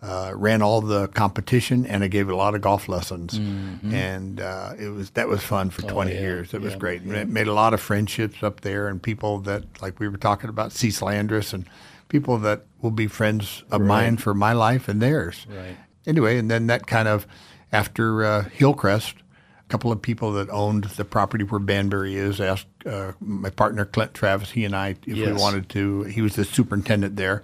uh, 0.00 0.32
ran 0.34 0.62
all 0.62 0.80
the 0.80 1.08
competition, 1.08 1.84
and 1.84 2.02
I 2.02 2.08
gave 2.08 2.30
a 2.30 2.36
lot 2.36 2.54
of 2.54 2.62
golf 2.62 2.88
lessons. 2.88 3.34
And 3.36 4.40
uh, 4.40 4.72
it 4.78 4.88
was 4.88 5.10
that 5.10 5.28
was 5.28 5.42
fun 5.42 5.68
for 5.68 5.82
20 5.82 5.92
Mm-hmm. 5.92 6.00
Oh, 6.08 6.10
yeah, 6.14 6.20
years. 6.26 6.54
It 6.54 6.62
was 6.62 6.74
great. 6.74 7.02
And 7.02 7.14
it 7.14 7.28
made 7.28 7.48
a 7.48 7.52
lot 7.52 7.74
of 7.74 7.80
friendships 7.82 8.42
up 8.42 8.62
there, 8.62 8.88
and 8.88 9.02
people 9.02 9.40
that 9.40 9.64
like 9.82 10.00
we 10.00 10.08
were 10.08 10.16
talking 10.16 10.48
about, 10.48 10.72
Cecil 10.72 11.10
Andrus, 11.10 11.52
and 11.52 11.66
people 12.08 12.38
that 12.38 12.62
will 12.80 12.92
be 12.92 13.08
friends 13.08 13.62
of 13.70 13.82
mine 13.82 14.16
for 14.16 14.32
my 14.34 14.52
life 14.54 14.88
and 14.88 15.02
theirs. 15.02 15.46
Right. 15.50 15.76
Anyway, 16.06 16.38
and 16.38 16.50
then 16.50 16.66
that 16.68 16.86
kind 16.86 17.08
of 17.08 17.26
after 17.72 18.24
uh, 18.24 18.44
Hillcrest, 18.44 19.14
a 19.60 19.68
couple 19.68 19.90
of 19.90 20.00
people 20.02 20.32
that 20.32 20.50
owned 20.50 20.84
the 20.84 21.04
property 21.04 21.44
where 21.44 21.58
Banbury 21.58 22.16
is 22.16 22.40
asked 22.40 22.66
uh, 22.86 23.12
my 23.20 23.50
partner 23.50 23.84
Clint 23.84 24.14
Travis, 24.14 24.50
he 24.50 24.64
and 24.64 24.76
I, 24.76 24.90
if 25.06 25.16
we 25.16 25.32
wanted 25.32 25.68
to. 25.70 26.02
He 26.02 26.20
was 26.20 26.36
the 26.36 26.44
superintendent 26.44 27.16
there. 27.16 27.42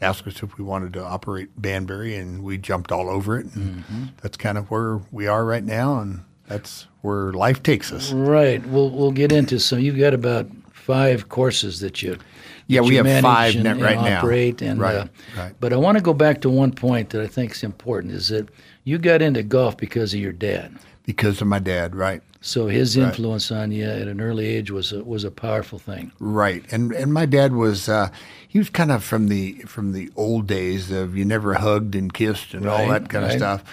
Asked 0.00 0.26
us 0.26 0.42
if 0.42 0.58
we 0.58 0.64
wanted 0.64 0.92
to 0.94 1.04
operate 1.04 1.50
Banbury, 1.56 2.16
and 2.16 2.42
we 2.42 2.58
jumped 2.58 2.90
all 2.90 3.08
over 3.08 3.38
it. 3.38 3.46
And 3.54 3.84
Mm-hmm. 3.84 4.04
That's 4.20 4.36
kind 4.36 4.58
of 4.58 4.70
where 4.70 5.00
we 5.12 5.26
are 5.28 5.44
right 5.44 5.62
now, 5.64 6.00
and 6.00 6.24
that's 6.48 6.88
where 7.02 7.32
life 7.32 7.62
takes 7.62 7.92
us. 7.92 8.12
Right. 8.12 8.64
We'll 8.66 8.90
we'll 8.90 9.12
get 9.12 9.30
into 9.32 9.58
some. 9.60 9.78
You've 9.78 9.98
got 9.98 10.12
about 10.12 10.50
five 10.82 11.28
courses 11.28 11.80
that 11.80 12.02
you. 12.02 12.18
Yeah, 12.66 12.80
we 12.80 12.96
you 12.96 13.04
have 13.04 13.22
five 13.22 13.54
and, 13.54 13.64
net 13.64 13.76
and 13.76 13.82
right 13.82 13.96
now. 13.96 14.20
and 14.62 14.80
Right, 14.80 14.96
uh, 14.96 15.06
right. 15.36 15.54
But 15.60 15.72
I 15.72 15.76
want 15.76 15.98
to 15.98 16.02
go 16.02 16.14
back 16.14 16.40
to 16.42 16.50
one 16.50 16.72
point 16.72 17.10
that 17.10 17.22
I 17.22 17.26
think 17.26 17.52
is 17.52 17.62
important: 17.62 18.12
is 18.12 18.28
that 18.28 18.48
you 18.84 18.98
got 18.98 19.22
into 19.22 19.42
golf 19.42 19.76
because 19.76 20.14
of 20.14 20.20
your 20.20 20.32
dad. 20.32 20.76
Because 21.04 21.40
of 21.40 21.48
my 21.48 21.58
dad, 21.58 21.96
right? 21.96 22.22
So 22.40 22.66
his 22.66 22.96
influence 22.96 23.52
on 23.52 23.70
you 23.70 23.84
at 23.84 24.08
an 24.08 24.20
early 24.20 24.46
age 24.46 24.70
was 24.70 24.92
a, 24.92 25.02
was 25.04 25.22
a 25.22 25.30
powerful 25.30 25.78
thing. 25.78 26.10
Right, 26.18 26.64
and 26.72 26.92
and 26.92 27.12
my 27.12 27.26
dad 27.26 27.52
was 27.52 27.88
uh, 27.88 28.10
he 28.48 28.58
was 28.58 28.68
kind 28.68 28.90
of 28.90 29.04
from 29.04 29.28
the 29.28 29.52
from 29.66 29.92
the 29.92 30.10
old 30.16 30.46
days 30.48 30.90
of 30.90 31.16
you 31.16 31.24
never 31.24 31.54
hugged 31.54 31.94
and 31.94 32.12
kissed 32.12 32.54
and 32.54 32.66
all 32.66 32.88
that 32.88 33.08
kind 33.08 33.24
right. 33.24 33.34
of 33.34 33.38
stuff. 33.38 33.64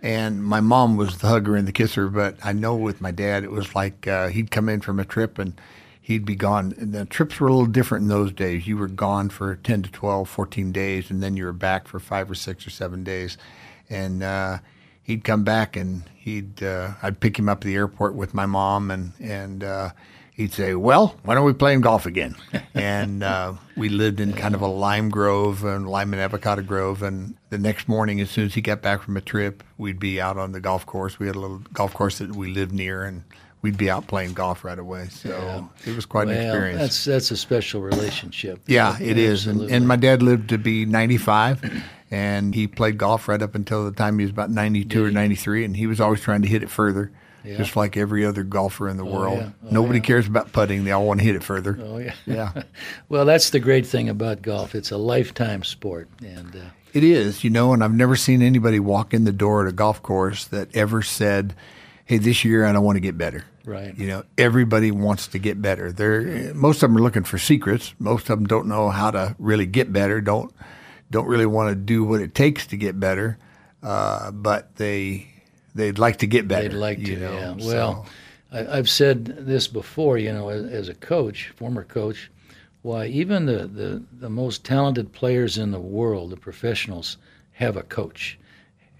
And 0.00 0.44
my 0.44 0.60
mom 0.60 0.96
was 0.96 1.18
the 1.18 1.26
hugger 1.26 1.56
and 1.56 1.66
the 1.66 1.72
kisser, 1.72 2.08
but 2.08 2.36
I 2.44 2.52
know 2.52 2.76
with 2.76 3.00
my 3.00 3.10
dad 3.10 3.42
it 3.42 3.50
was 3.50 3.74
like 3.74 4.06
uh, 4.06 4.28
he'd 4.28 4.50
come 4.50 4.68
in 4.68 4.80
from 4.80 5.00
a 5.00 5.04
trip 5.04 5.38
and 5.38 5.58
he'd 6.08 6.24
be 6.24 6.34
gone. 6.34 6.74
And 6.78 6.94
the 6.94 7.04
trips 7.04 7.38
were 7.38 7.48
a 7.48 7.52
little 7.52 7.66
different 7.66 8.04
in 8.04 8.08
those 8.08 8.32
days. 8.32 8.66
You 8.66 8.78
were 8.78 8.88
gone 8.88 9.28
for 9.28 9.56
10 9.56 9.82
to 9.82 9.90
12, 9.90 10.26
14 10.26 10.72
days, 10.72 11.10
and 11.10 11.22
then 11.22 11.36
you 11.36 11.44
were 11.44 11.52
back 11.52 11.86
for 11.86 12.00
five 12.00 12.30
or 12.30 12.34
six 12.34 12.66
or 12.66 12.70
seven 12.70 13.04
days. 13.04 13.36
And 13.90 14.22
uh, 14.22 14.58
he'd 15.02 15.22
come 15.22 15.44
back 15.44 15.76
and 15.76 16.04
he'd 16.16 16.62
uh, 16.62 16.94
I'd 17.02 17.20
pick 17.20 17.38
him 17.38 17.50
up 17.50 17.58
at 17.58 17.64
the 17.64 17.74
airport 17.74 18.14
with 18.14 18.32
my 18.32 18.46
mom 18.46 18.90
and 18.90 19.12
and 19.20 19.62
uh, 19.62 19.90
he'd 20.32 20.54
say, 20.54 20.74
"Well, 20.74 21.14
why 21.24 21.34
don't 21.34 21.44
we 21.44 21.52
playing 21.52 21.82
golf 21.82 22.06
again?" 22.06 22.36
and 22.74 23.22
uh, 23.22 23.52
we 23.76 23.90
lived 23.90 24.18
in 24.18 24.32
kind 24.32 24.54
of 24.54 24.62
a 24.62 24.66
lime 24.66 25.10
grove 25.10 25.62
and 25.62 25.86
lime 25.86 26.14
and 26.14 26.22
avocado 26.22 26.62
grove. 26.62 27.02
And 27.02 27.36
the 27.50 27.58
next 27.58 27.86
morning, 27.86 28.18
as 28.18 28.30
soon 28.30 28.46
as 28.46 28.54
he 28.54 28.62
got 28.62 28.80
back 28.80 29.02
from 29.02 29.18
a 29.18 29.20
trip, 29.20 29.62
we'd 29.76 30.00
be 30.00 30.22
out 30.22 30.38
on 30.38 30.52
the 30.52 30.60
golf 30.60 30.86
course. 30.86 31.18
We 31.18 31.26
had 31.26 31.36
a 31.36 31.40
little 31.40 31.62
golf 31.74 31.92
course 31.92 32.16
that 32.18 32.34
we 32.34 32.48
lived 32.50 32.72
near, 32.72 33.04
and 33.04 33.24
we'd 33.62 33.76
be 33.76 33.90
out 33.90 34.06
playing 34.06 34.32
golf 34.34 34.64
right 34.64 34.78
away. 34.78 35.08
So 35.10 35.68
it 35.84 35.94
was 35.94 36.06
quite 36.06 36.28
an 36.28 36.34
experience. 36.34 36.78
that's 36.80 37.04
that's 37.04 37.30
a 37.30 37.36
special 37.36 37.80
relationship. 37.80 38.60
Yeah, 38.66 38.96
it 39.00 39.18
is. 39.18 39.46
And, 39.46 39.70
and 39.70 39.86
my 39.88 39.96
dad 39.96 40.22
lived 40.22 40.50
to 40.50 40.58
be 40.58 40.84
95, 40.84 41.82
and 42.10 42.54
he 42.54 42.66
played 42.66 42.98
golf 42.98 43.28
right 43.28 43.42
up 43.42 43.54
until 43.54 43.84
the 43.84 43.92
time 43.92 44.18
he 44.18 44.24
was 44.24 44.30
about 44.32 44.50
92 44.50 45.04
or 45.04 45.10
93, 45.10 45.64
and 45.64 45.76
he 45.76 45.86
was 45.86 46.00
always 46.00 46.20
trying 46.20 46.42
to 46.42 46.48
hit 46.48 46.62
it 46.62 46.70
further, 46.70 47.10
just 47.44 47.76
like 47.76 47.96
every 47.96 48.24
other 48.24 48.42
golfer 48.44 48.88
in 48.88 48.96
the 48.96 49.04
world. 49.04 49.38
yeah. 49.38 49.50
Oh, 49.64 49.68
Nobody 49.70 49.98
yeah. 49.98 50.04
cares 50.04 50.26
about 50.26 50.52
putting, 50.52 50.84
they 50.84 50.92
all 50.92 51.06
want 51.06 51.20
to 51.20 51.26
hit 51.26 51.34
it 51.34 51.42
further. 51.42 51.78
Oh 51.82 51.98
yeah. 51.98 52.14
Yeah. 52.26 52.62
Well, 53.08 53.24
that's 53.24 53.50
the 53.50 53.58
great 53.60 53.86
thing 53.86 54.08
about 54.10 54.42
golf. 54.42 54.74
It's 54.74 54.90
a 54.90 54.98
lifetime 54.98 55.64
sport, 55.64 56.08
and 56.22 56.54
uh, 56.54 56.60
It 56.92 57.02
is, 57.04 57.42
you 57.42 57.48
know, 57.50 57.72
and 57.72 57.82
I've 57.82 57.94
never 57.94 58.16
seen 58.16 58.42
anybody 58.42 58.78
walk 58.78 59.14
in 59.14 59.24
the 59.24 59.32
door 59.32 59.62
at 59.66 59.68
a 59.68 59.74
golf 59.74 60.02
course 60.02 60.44
that 60.46 60.68
ever 60.76 61.00
said, 61.02 61.54
"Hey, 62.08 62.18
this 62.18 62.44
year 62.44 62.64
I 62.64 62.72
don't 62.72 62.84
want 62.84 62.96
to 62.96 63.00
get 63.00 63.18
better." 63.18 63.44
Right. 63.64 63.94
You 63.98 64.06
know, 64.06 64.24
everybody 64.38 64.90
wants 64.90 65.28
to 65.28 65.38
get 65.38 65.60
better. 65.60 65.92
They're 65.92 66.54
most 66.54 66.82
of 66.82 66.88
them 66.90 66.96
are 66.96 67.02
looking 67.02 67.24
for 67.24 67.36
secrets. 67.38 67.94
Most 67.98 68.30
of 68.30 68.38
them 68.38 68.46
don't 68.46 68.66
know 68.66 68.88
how 68.88 69.10
to 69.10 69.36
really 69.38 69.66
get 69.66 69.92
better. 69.92 70.20
Don't 70.22 70.52
don't 71.10 71.26
really 71.26 71.46
want 71.46 71.68
to 71.70 71.74
do 71.74 72.04
what 72.04 72.20
it 72.22 72.34
takes 72.34 72.66
to 72.68 72.76
get 72.76 72.98
better. 72.98 73.36
Uh, 73.82 74.30
but 74.32 74.74
they 74.76 75.28
they'd 75.74 75.98
like 75.98 76.16
to 76.18 76.26
get 76.26 76.48
better. 76.48 76.68
They'd 76.70 76.76
like 76.76 77.04
to, 77.04 77.16
know, 77.16 77.32
yeah. 77.32 77.56
so- 77.58 77.66
Well, 77.66 78.06
I, 78.50 78.78
I've 78.78 78.88
said 78.88 79.24
this 79.46 79.68
before, 79.68 80.16
you 80.18 80.32
know, 80.32 80.48
as, 80.48 80.64
as 80.64 80.88
a 80.88 80.94
coach, 80.94 81.50
former 81.56 81.84
coach, 81.84 82.30
why 82.82 83.06
even 83.06 83.44
the, 83.46 83.66
the, 83.66 84.02
the 84.18 84.30
most 84.30 84.64
talented 84.64 85.12
players 85.12 85.58
in 85.58 85.70
the 85.70 85.78
world, 85.80 86.30
the 86.30 86.36
professionals, 86.36 87.18
have 87.52 87.76
a 87.76 87.82
coach, 87.82 88.38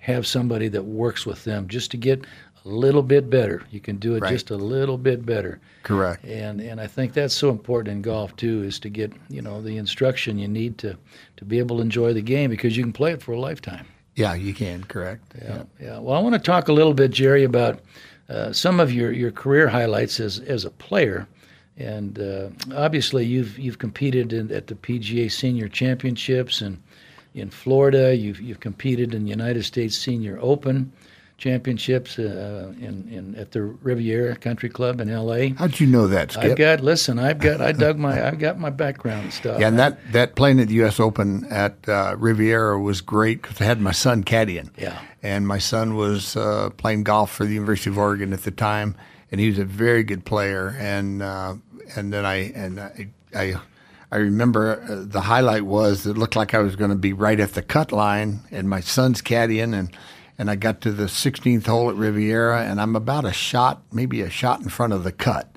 have 0.01 0.27
somebody 0.27 0.69
that 0.69 0.85
works 0.85 1.25
with 1.25 1.45
them 1.45 1.67
just 1.69 1.91
to 1.93 1.97
get 1.97 2.27
little 2.69 3.03
bit 3.03 3.29
better. 3.31 3.63
You 3.71 3.81
can 3.81 3.97
do 3.97 4.15
it 4.17 4.21
Right. 4.23 4.33
just 4.33 4.51
a 4.51 4.57
little 4.57 4.99
bit 4.99 5.25
better. 5.27 5.61
Correct. 5.83 6.25
And 6.25 6.61
and 6.61 6.81
I 6.81 6.87
think 6.87 7.13
that's 7.13 7.35
so 7.35 7.51
important 7.51 7.93
in 7.97 8.03
golf 8.03 8.35
too, 8.37 8.63
is 8.63 8.79
to 8.81 8.89
get 8.89 9.13
you 9.29 9.43
know 9.43 9.61
the 9.63 9.77
instruction 9.77 10.39
you 10.39 10.49
need 10.49 10.79
to 10.79 10.97
to 11.37 11.45
be 11.45 11.59
able 11.59 11.77
to 11.77 11.83
enjoy 11.83 12.13
the 12.13 12.23
game 12.23 12.51
because 12.51 12.77
you 12.77 12.83
can 12.83 12.93
play 12.93 13.13
it 13.13 13.23
for 13.23 13.33
a 13.33 13.41
lifetime. 13.41 13.87
Yeah, 14.15 14.35
you 14.35 14.53
can. 14.53 14.83
Correct. 14.85 15.23
Yeah, 15.41 15.63
yeah. 15.81 15.99
Well, 16.01 16.17
I 16.17 16.21
want 16.21 16.35
to 16.35 16.41
talk 16.41 16.69
a 16.69 16.73
little 16.73 16.95
bit, 16.95 17.13
Jerry, 17.13 17.45
about 17.45 17.81
uh, 18.29 18.53
some 18.53 18.81
of 18.81 18.93
your, 18.93 19.13
your 19.13 19.31
career 19.31 19.69
highlights 19.69 20.19
as 20.21 20.41
as 20.41 20.65
a 20.65 20.71
player, 20.71 21.27
and 21.77 22.19
uh, 22.19 22.49
obviously 22.75 23.25
you've 23.25 23.59
you've 23.59 23.79
competed 23.79 24.33
in, 24.33 24.51
at 24.53 24.67
the 24.67 24.75
PGA 24.75 25.31
Senior 25.31 25.69
Championships 25.69 26.61
and 26.61 26.79
in 27.35 27.49
Florida. 27.51 28.15
You've 28.17 28.41
you've 28.41 28.61
competed 28.61 29.15
in 29.15 29.23
the 29.25 29.31
United 29.31 29.63
States 29.65 29.97
Senior 29.97 30.39
Open 30.43 30.93
Championships 31.39 32.19
uh, 32.19 32.75
in, 32.81 33.09
in 33.09 33.37
at 33.37 33.53
the 33.53 33.63
Riviera 33.63 34.35
Country 34.35 34.69
Club 34.69 35.01
in 35.01 35.09
L.A. 35.09 35.51
How'd 35.51 35.79
you 35.79 35.87
know 35.87 36.09
that, 36.09 36.33
Skip? 36.33 36.45
I've 36.45 36.57
got 36.57 36.81
listen. 36.81 37.21
I've 37.21 37.39
got 37.39 37.61
I 37.61 37.71
dug 37.71 37.97
my 37.97 38.27
I've 38.27 38.41
got 38.41 38.59
my 38.59 38.71
background 38.71 39.33
stuff. 39.33 39.61
Yeah, 39.61 39.69
and 39.69 39.79
that, 39.79 39.99
that 40.13 40.35
playing 40.35 40.59
at 40.59 40.67
the 40.67 40.75
U.S. 40.75 40.99
Open 40.99 41.45
at 41.45 41.89
uh, 41.89 42.17
Riviera 42.19 42.81
was 42.81 43.01
great 43.01 43.41
because 43.41 43.61
I 43.61 43.65
had 43.65 43.81
my 43.81 43.93
son 43.93 44.25
caddying. 44.25 44.71
Yeah. 44.77 45.01
And 45.23 45.47
my 45.47 45.59
son 45.59 45.95
was 45.95 46.37
uh, 46.37 46.71
playing 46.71 47.05
golf 47.05 47.31
for 47.31 47.45
the 47.45 47.55
University 47.55 47.91
of 47.91 47.99
Oregon 47.99 48.33
at 48.33 48.43
the 48.43 48.51
time, 48.51 48.97
and 49.31 49.41
he 49.41 49.49
was 49.49 49.61
a 49.61 49.65
very 49.65 50.03
good 50.03 50.25
player. 50.25 50.75
And 50.77 51.23
uh, 51.23 51.55
and 51.95 52.13
then 52.13 52.27
I 52.27 52.51
and 52.53 52.81
I 52.81 53.09
I, 53.33 53.55
I 54.11 54.17
remember 54.17 54.83
uh, 54.83 55.05
the 55.07 55.21
highlight 55.21 55.67
was 55.67 56.05
it 56.05 56.19
looked 56.19 56.35
like 56.35 56.53
I 56.53 56.59
was 56.59 56.75
going 56.75 56.91
to 56.91 56.97
be 56.97 57.13
right 57.13 57.39
at 57.39 57.55
the 57.55 57.63
cut 57.63 57.93
line, 57.93 58.41
and 58.51 58.69
my 58.69 58.81
son's 58.81 59.23
caddying, 59.23 59.73
and 59.79 59.97
and 60.39 60.49
I 60.49 60.55
got 60.55 60.81
to 60.83 60.93
the 60.93 61.05
16th 61.07 61.67
hole 61.67 61.91
at 61.91 61.97
Riviera, 61.97 62.63
and 62.63 62.81
I'm 62.81 62.95
about 62.95 63.25
a 63.25 63.33
shot, 63.33 63.83
maybe 63.93 64.23
a 64.23 64.31
shot 64.31 64.61
in 64.61 64.69
front 64.69 64.93
of 64.93 65.03
the 65.03 65.11
cut. 65.13 65.51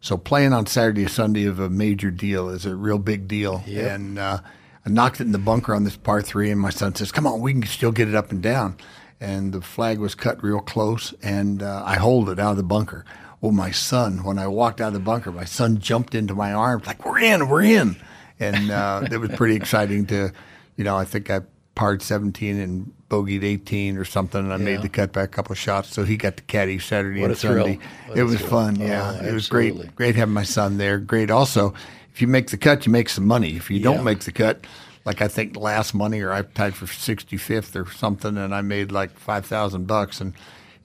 So 0.00 0.16
playing 0.16 0.52
on 0.52 0.66
Saturday 0.66 1.04
or 1.04 1.08
Sunday 1.08 1.44
of 1.44 1.60
a 1.60 1.68
major 1.68 2.10
deal 2.10 2.48
is 2.48 2.66
a 2.66 2.74
real 2.74 2.98
big 2.98 3.28
deal. 3.28 3.62
And 3.94 4.18
uh, 4.18 4.40
I 4.84 4.90
knocked 4.90 5.20
it 5.20 5.24
in 5.24 5.32
the 5.32 5.38
bunker 5.38 5.74
on 5.74 5.84
this 5.84 5.96
par 5.96 6.22
three, 6.22 6.50
and 6.50 6.60
my 6.60 6.70
son 6.70 6.94
says, 6.94 7.12
"Come 7.12 7.26
on, 7.26 7.40
we 7.40 7.52
can 7.52 7.62
still 7.64 7.92
get 7.92 8.08
it 8.08 8.14
up 8.14 8.30
and 8.30 8.42
down." 8.42 8.76
And 9.20 9.52
the 9.52 9.62
flag 9.62 9.98
was 9.98 10.14
cut 10.14 10.42
real 10.42 10.60
close, 10.60 11.14
and 11.22 11.62
uh, 11.62 11.82
I 11.86 11.96
holed 11.96 12.28
it 12.28 12.38
out 12.38 12.52
of 12.52 12.56
the 12.58 12.62
bunker. 12.62 13.04
Well, 13.40 13.52
my 13.52 13.70
son, 13.70 14.24
when 14.24 14.38
I 14.38 14.46
walked 14.46 14.80
out 14.80 14.88
of 14.88 14.94
the 14.94 15.00
bunker, 15.00 15.32
my 15.32 15.44
son 15.44 15.78
jumped 15.78 16.14
into 16.14 16.34
my 16.34 16.52
arms 16.52 16.86
like, 16.86 17.04
"We're 17.06 17.20
in, 17.20 17.48
we're 17.48 17.62
in," 17.62 17.96
and 18.38 18.70
uh, 18.70 19.06
it 19.10 19.16
was 19.16 19.30
pretty 19.30 19.54
exciting 19.54 20.06
to, 20.06 20.32
you 20.76 20.84
know, 20.84 20.96
I 20.96 21.04
think 21.04 21.30
I 21.30 21.40
parred 21.74 22.02
17 22.02 22.58
and 22.58 22.92
bogeyed 23.14 23.44
18 23.44 23.96
or 23.96 24.04
something, 24.04 24.40
and 24.40 24.52
I 24.52 24.56
Yeah. 24.56 24.64
made 24.64 24.82
the 24.82 24.88
cut 24.88 25.12
by 25.12 25.22
a 25.22 25.26
couple 25.28 25.52
of 25.52 25.58
shots. 25.58 25.92
So 25.92 26.04
he 26.04 26.16
got 26.16 26.36
to 26.36 26.42
caddy 26.44 26.78
Saturday 26.78 27.20
What 27.20 27.30
and. 27.30 27.38
Sunday. 27.38 27.78
It 28.14 28.22
was 28.24 28.36
thrill. 28.38 28.50
fun. 28.50 28.78
Oh, 28.80 28.84
Yeah, 28.84 29.22
it 29.22 29.32
was 29.32 29.48
great. 29.48 29.94
Great 29.96 30.16
having 30.16 30.34
my 30.34 30.42
son 30.44 30.78
there. 30.78 30.98
Great. 30.98 31.30
Also, 31.30 31.74
if 32.12 32.20
you 32.20 32.28
make 32.28 32.48
the 32.50 32.56
cut, 32.56 32.86
you 32.86 32.92
make 32.92 33.08
some 33.08 33.26
money. 33.26 33.56
If 33.56 33.70
you 33.70 33.78
Yeah. 33.78 33.84
don't 33.84 34.04
make 34.04 34.20
the 34.20 34.32
cut, 34.32 34.66
like 35.04 35.20
I 35.22 35.28
think 35.28 35.56
last 35.56 35.94
money 35.94 36.20
or 36.20 36.32
I 36.32 36.42
tied 36.42 36.74
for 36.74 36.86
65th 36.86 37.76
or 37.76 37.90
something, 37.92 38.36
and 38.36 38.54
I 38.54 38.62
made 38.62 38.90
like 38.92 39.18
five 39.18 39.44
thousand 39.46 39.86
bucks. 39.86 40.20
And 40.20 40.32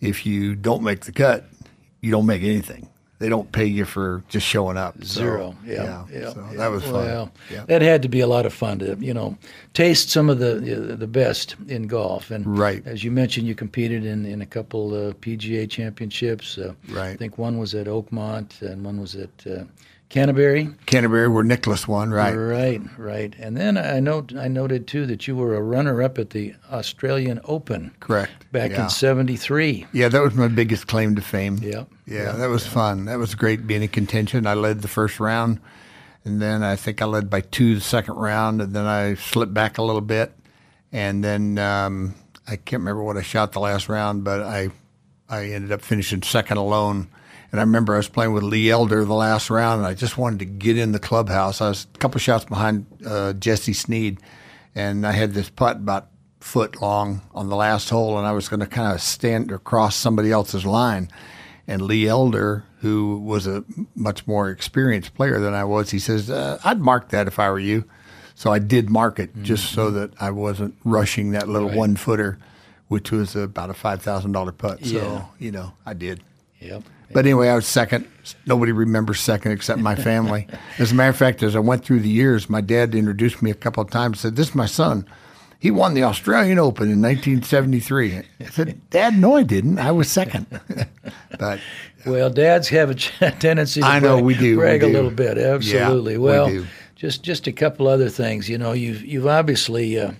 if 0.01 0.25
you 0.25 0.55
don't 0.55 0.83
make 0.83 1.01
the 1.01 1.11
cut, 1.11 1.49
you 2.01 2.11
don't 2.11 2.25
make 2.25 2.43
anything. 2.43 2.87
They 3.19 3.27
don't 3.27 3.51
pay 3.51 3.65
you 3.65 3.83
for 3.83 4.23
just 4.29 4.47
showing 4.47 4.77
up. 4.77 4.95
So, 5.03 5.19
Zero. 5.19 5.55
Yeah. 5.65 6.05
yeah. 6.09 6.31
So 6.31 6.47
yeah. 6.51 6.57
that 6.57 6.71
was 6.71 6.83
fun. 6.83 6.93
Well, 6.93 7.31
yeah. 7.51 7.65
that 7.65 7.81
had 7.81 8.01
to 8.03 8.07
be 8.09 8.21
a 8.21 8.27
lot 8.27 8.45
of 8.45 8.53
fun 8.53 8.79
to 8.79 8.95
you 8.99 9.13
know 9.13 9.37
taste 9.73 10.09
some 10.09 10.29
of 10.29 10.39
the 10.39 10.55
the 10.55 11.07
best 11.07 11.55
in 11.67 11.87
golf. 11.87 12.31
And 12.31 12.45
Right. 12.57 12.81
as 12.87 13.03
you 13.03 13.11
mentioned, 13.11 13.45
you 13.45 13.55
competed 13.55 14.05
in, 14.05 14.25
in 14.25 14.41
a 14.41 14.45
couple 14.45 14.93
uh, 14.93 15.13
PGA 15.13 15.69
championships. 15.69 16.57
Uh, 16.57 16.73
Right. 16.89 17.09
I 17.13 17.15
think 17.17 17.37
one 17.37 17.57
was 17.59 17.75
at 17.75 17.87
Oakmont 17.87 18.61
and 18.61 18.83
one 18.85 18.99
was 19.01 19.15
at 19.15 19.29
uh, 19.45 19.63
Canterbury. 20.09 20.73
Canterbury, 20.87 21.27
where 21.27 21.43
Nicklaus 21.43 21.87
won, 21.87 22.09
right? 22.09 22.33
Right. 22.33 22.81
Right. 22.97 23.35
And 23.37 23.55
then 23.55 23.77
I 23.77 23.99
note 23.99 24.35
I 24.35 24.47
noted 24.47 24.87
too 24.87 25.05
that 25.05 25.27
you 25.27 25.35
were 25.35 25.55
a 25.55 25.61
runner 25.61 26.01
up 26.01 26.17
at 26.17 26.31
the 26.31 26.55
Australian 26.71 27.39
Open 27.43 27.91
Correct. 27.99 28.51
back 28.51 28.71
yeah. 28.71 28.85
in 28.85 28.89
'73. 28.89 29.85
Yeah, 29.93 30.09
that 30.09 30.23
was 30.23 30.33
my 30.33 30.47
biggest 30.47 30.87
claim 30.87 31.15
to 31.15 31.21
fame. 31.21 31.59
Yep. 31.61 31.89
Yeah, 32.07 32.31
that 32.31 32.49
was 32.49 32.65
fun. 32.65 33.05
That 33.05 33.19
was 33.19 33.35
great 33.35 33.67
being 33.67 33.83
in 33.83 33.89
contention. 33.89 34.47
I 34.47 34.55
led 34.55 34.81
the 34.81 34.87
first 34.87 35.19
round, 35.19 35.59
and 36.25 36.41
then 36.41 36.63
I 36.63 36.75
think 36.75 37.03
I 37.03 37.05
led 37.05 37.29
by 37.29 37.41
two 37.41 37.75
the 37.75 37.81
second 37.81 38.15
round, 38.15 38.61
and 38.61 38.73
then 38.73 38.85
I 38.85 39.13
slipped 39.13 39.53
back 39.53 39.77
a 39.77 39.83
little 39.83 40.01
bit, 40.01 40.33
and 40.91 41.23
then 41.23 41.59
um, 41.59 42.15
I 42.47 42.55
can't 42.55 42.81
remember 42.81 43.03
what 43.03 43.15
I 43.15 43.21
shot 43.21 43.51
the 43.51 43.59
last 43.59 43.87
round, 43.87 44.23
but 44.23 44.41
I 44.41 44.69
I 45.29 45.51
ended 45.51 45.71
up 45.71 45.81
finishing 45.81 46.23
second 46.23 46.57
alone. 46.57 47.09
And 47.51 47.59
I 47.59 47.63
remember 47.63 47.93
I 47.95 47.97
was 47.97 48.09
playing 48.09 48.33
with 48.33 48.43
Lee 48.43 48.69
Elder 48.69 49.03
the 49.05 49.13
last 49.13 49.49
round, 49.49 49.79
and 49.79 49.87
I 49.87 49.93
just 49.93 50.17
wanted 50.17 50.39
to 50.39 50.45
get 50.45 50.77
in 50.77 50.91
the 50.91 50.99
clubhouse. 50.99 51.61
I 51.61 51.69
was 51.69 51.87
a 51.93 51.97
couple 51.97 52.19
shots 52.19 52.45
behind 52.45 52.85
uh, 53.05 53.33
J.C. 53.33 53.73
Snead, 53.73 54.19
and 54.75 55.05
I 55.05 55.11
had 55.13 55.33
this 55.33 55.49
putt 55.49 55.77
about 55.77 56.09
foot 56.39 56.81
long 56.81 57.21
on 57.33 57.49
the 57.49 57.55
last 57.55 57.89
hole, 57.89 58.17
and 58.17 58.27
I 58.27 58.31
was 58.33 58.47
going 58.49 58.59
to 58.59 58.67
kind 58.67 58.93
of 58.93 59.01
stand 59.01 59.51
across 59.51 59.95
somebody 59.95 60.31
else's 60.31 60.65
line. 60.65 61.09
And 61.67 61.81
Lee 61.81 62.07
Elder, 62.07 62.65
who 62.81 63.17
was 63.17 63.45
a 63.45 63.63
much 63.95 64.25
more 64.25 64.49
experienced 64.49 65.13
player 65.15 65.39
than 65.39 65.53
I 65.53 65.63
was, 65.63 65.91
he 65.91 65.99
says, 65.99 66.29
uh, 66.29 66.59
"I'd 66.63 66.79
mark 66.79 67.09
that 67.09 67.27
if 67.27 67.39
I 67.39 67.49
were 67.49 67.59
you." 67.59 67.85
So 68.35 68.51
I 68.53 68.59
did 68.59 68.89
mark 68.89 69.19
it 69.19 69.31
just 69.43 69.71
so 69.73 69.91
that 69.91 70.11
I 70.19 70.31
wasn't 70.31 70.75
rushing 70.85 71.31
that 71.31 71.49
little 71.49 71.69
one 71.69 71.95
footer, 71.97 72.39
which 72.87 73.11
was 73.11 73.35
about 73.35 73.69
a 73.69 73.73
five 73.73 74.01
thousand 74.01 74.31
dollar 74.31 74.51
putt. 74.51 74.85
So 74.85 75.27
you 75.39 75.51
know, 75.51 75.73
I 75.85 75.93
did. 75.93 76.21
Yep. 76.59 76.83
But 77.11 77.25
anyway, 77.25 77.49
I 77.49 77.55
was 77.55 77.65
second. 77.65 78.07
Nobody 78.45 78.71
remembers 78.71 79.19
second 79.19 79.51
except 79.51 79.79
my 79.79 79.95
family. 79.95 80.47
as 80.77 80.91
a 80.91 80.95
matter 80.95 81.09
of 81.09 81.17
fact, 81.17 81.41
as 81.41 81.55
I 81.55 81.59
went 81.59 81.83
through 81.83 82.01
the 82.01 82.09
years, 82.09 82.49
my 82.49 82.61
dad 82.61 82.93
introduced 82.93 83.41
me 83.41 83.49
a 83.49 83.55
couple 83.55 83.81
of 83.81 83.89
times. 83.89 84.19
Said, 84.19 84.35
"This 84.35 84.49
is 84.49 84.55
my 84.55 84.67
son. 84.67 85.07
He 85.57 85.71
won 85.71 85.93
the 85.93 86.03
Australian 86.03 86.59
Open 86.59 86.89
in 86.89 87.01
1973." 87.01 88.17
I 88.17 88.45
said, 88.45 88.79
"Dad, 88.91 89.17
no, 89.17 89.35
I 89.35 89.43
didn't. 89.43 89.79
I 89.79 89.91
was 89.91 90.09
second. 90.09 90.45
but 91.39 91.59
Well, 92.05 92.29
dads 92.29 92.69
have 92.69 92.91
a 92.91 92.95
ch- 92.95 93.11
tendency 93.39 93.81
to 93.81 93.87
I 93.87 93.99
know, 93.99 94.17
brag, 94.17 94.25
we 94.25 94.35
do, 94.35 94.51
we 94.51 94.61
brag 94.61 94.83
a 94.83 94.87
little 94.87 95.11
bit. 95.11 95.37
Absolutely. 95.37 96.17
we 96.17 96.23
well, 96.23 96.47
do. 96.47 96.67
just 96.95 97.23
just 97.23 97.47
a 97.47 97.51
couple 97.51 97.87
other 97.87 98.09
things. 98.09 98.47
You 98.47 98.59
know, 98.59 98.73
you've 98.73 99.03
you've 99.03 99.27
obviously 99.27 99.99
uh, 99.99 100.11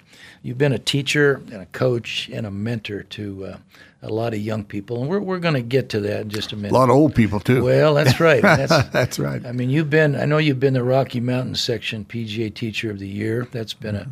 you've 0.42 0.58
been 0.58 0.74
a 0.74 0.80
teacher 0.80 1.36
and 1.52 1.62
a 1.62 1.68
coach 1.68 2.30
and 2.34 2.48
a 2.48 2.52
mentor 2.52 3.04
to 3.04 3.46
uh, 3.46 3.58
a 4.02 4.10
lot 4.10 4.34
of 4.34 4.40
young 4.40 4.64
people, 4.64 5.02
and 5.02 5.10
we're 5.10 5.20
we're 5.20 5.40
going 5.40 5.56
to 5.56 5.62
get 5.62 5.90
to 5.90 6.00
that 6.02 6.22
in 6.22 6.30
just 6.30 6.54
a 6.54 6.56
minute. 6.56 6.72
a 6.72 6.74
lot 6.74 6.90
of 6.90 6.96
old 6.96 7.14
people 7.14 7.40
too. 7.40 7.64
well, 7.64 7.94
that's 7.94 8.20
right. 8.20 8.42
That's 8.60 8.90
That's 8.90 9.20
right. 9.20 9.46
I 9.46 9.52
mean, 9.52 9.70
you've 9.70 9.90
been. 9.90 10.16
I 10.16 10.26
know 10.26 10.38
you've 10.38 10.60
been 10.60 10.74
the 10.74 10.84
Rocky 10.84 11.20
Mountain 11.20 11.56
Section 11.56 12.06
PGA 12.06 12.54
Teacher 12.54 12.90
of 12.92 13.00
the 13.00 13.08
Year. 13.08 13.48
That's 13.52 13.74
been 13.74 13.96
a, 13.96 14.08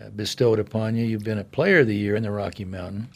uh, 0.00 0.10
bestowed 0.10 0.58
upon 0.58 0.96
you. 0.96 1.04
You've 1.04 1.24
been 1.24 1.38
a 1.38 1.44
Player 1.44 1.80
of 1.80 1.86
the 1.86 1.96
Year 1.96 2.16
in 2.16 2.22
the 2.22 2.30
Rocky 2.30 2.64
Mountain, 2.64 3.08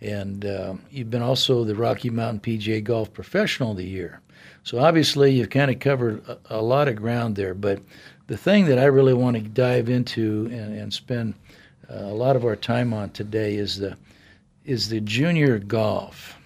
and 0.00 0.44
uh, 0.44 0.74
you've 0.90 1.10
been 1.10 1.22
also 1.22 1.64
the 1.64 1.74
Rocky 1.74 2.10
Mountain 2.10 2.40
PGA 2.40 2.82
Golf 2.82 3.12
Professional 3.12 3.72
of 3.72 3.78
the 3.78 3.84
Year. 3.84 4.20
So 4.62 4.78
obviously, 4.78 5.32
you've 5.32 5.50
kind 5.50 5.70
of 5.70 5.80
covered 5.80 6.22
a, 6.28 6.38
a 6.50 6.62
lot 6.62 6.88
of 6.88 6.96
ground 6.96 7.34
there. 7.34 7.54
But 7.54 7.80
the 8.28 8.36
thing 8.36 8.66
that 8.66 8.78
I 8.78 8.84
really 8.84 9.14
want 9.14 9.36
to 9.36 9.42
dive 9.42 9.88
into 9.88 10.48
and, 10.52 10.78
and 10.78 10.92
spend 10.92 11.34
uh, 11.90 11.94
a 11.96 12.14
lot 12.14 12.36
of 12.36 12.44
our 12.44 12.56
time 12.56 12.92
on 12.92 13.10
today 13.10 13.56
is 13.56 13.78
the 13.78 13.96
is 14.68 14.90
the 14.90 15.00
junior 15.00 15.58
golf 15.58 16.36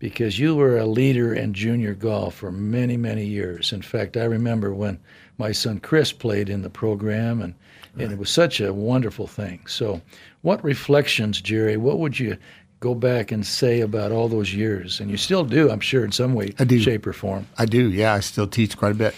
because 0.00 0.38
you 0.40 0.56
were 0.56 0.78
a 0.78 0.86
leader 0.86 1.32
in 1.32 1.54
junior 1.54 1.94
golf 1.94 2.34
for 2.34 2.50
many, 2.50 2.96
many 2.96 3.24
years. 3.24 3.72
In 3.72 3.80
fact, 3.80 4.16
I 4.16 4.24
remember 4.24 4.74
when 4.74 4.98
my 5.38 5.52
son 5.52 5.78
Chris 5.78 6.12
played 6.12 6.48
in 6.48 6.62
the 6.62 6.70
program, 6.70 7.40
and, 7.40 7.54
and 7.96 8.10
it 8.10 8.18
was 8.18 8.28
such 8.28 8.60
a 8.60 8.74
wonderful 8.74 9.28
thing. 9.28 9.64
So, 9.66 10.00
what 10.42 10.64
reflections, 10.64 11.40
Jerry, 11.40 11.76
what 11.76 12.00
would 12.00 12.18
you 12.18 12.36
go 12.80 12.94
back 12.94 13.30
and 13.30 13.46
say 13.46 13.82
about 13.82 14.10
all 14.10 14.26
those 14.28 14.52
years? 14.52 14.98
And 14.98 15.08
you 15.10 15.16
still 15.16 15.44
do, 15.44 15.70
I'm 15.70 15.80
sure, 15.80 16.04
in 16.04 16.12
some 16.12 16.34
way, 16.34 16.54
I 16.58 16.64
do. 16.64 16.80
shape, 16.80 17.06
or 17.06 17.12
form. 17.12 17.46
I 17.56 17.66
do. 17.66 17.90
Yeah, 17.90 18.14
I 18.14 18.20
still 18.20 18.48
teach 18.48 18.76
quite 18.76 18.92
a 18.92 18.96
bit. 18.96 19.14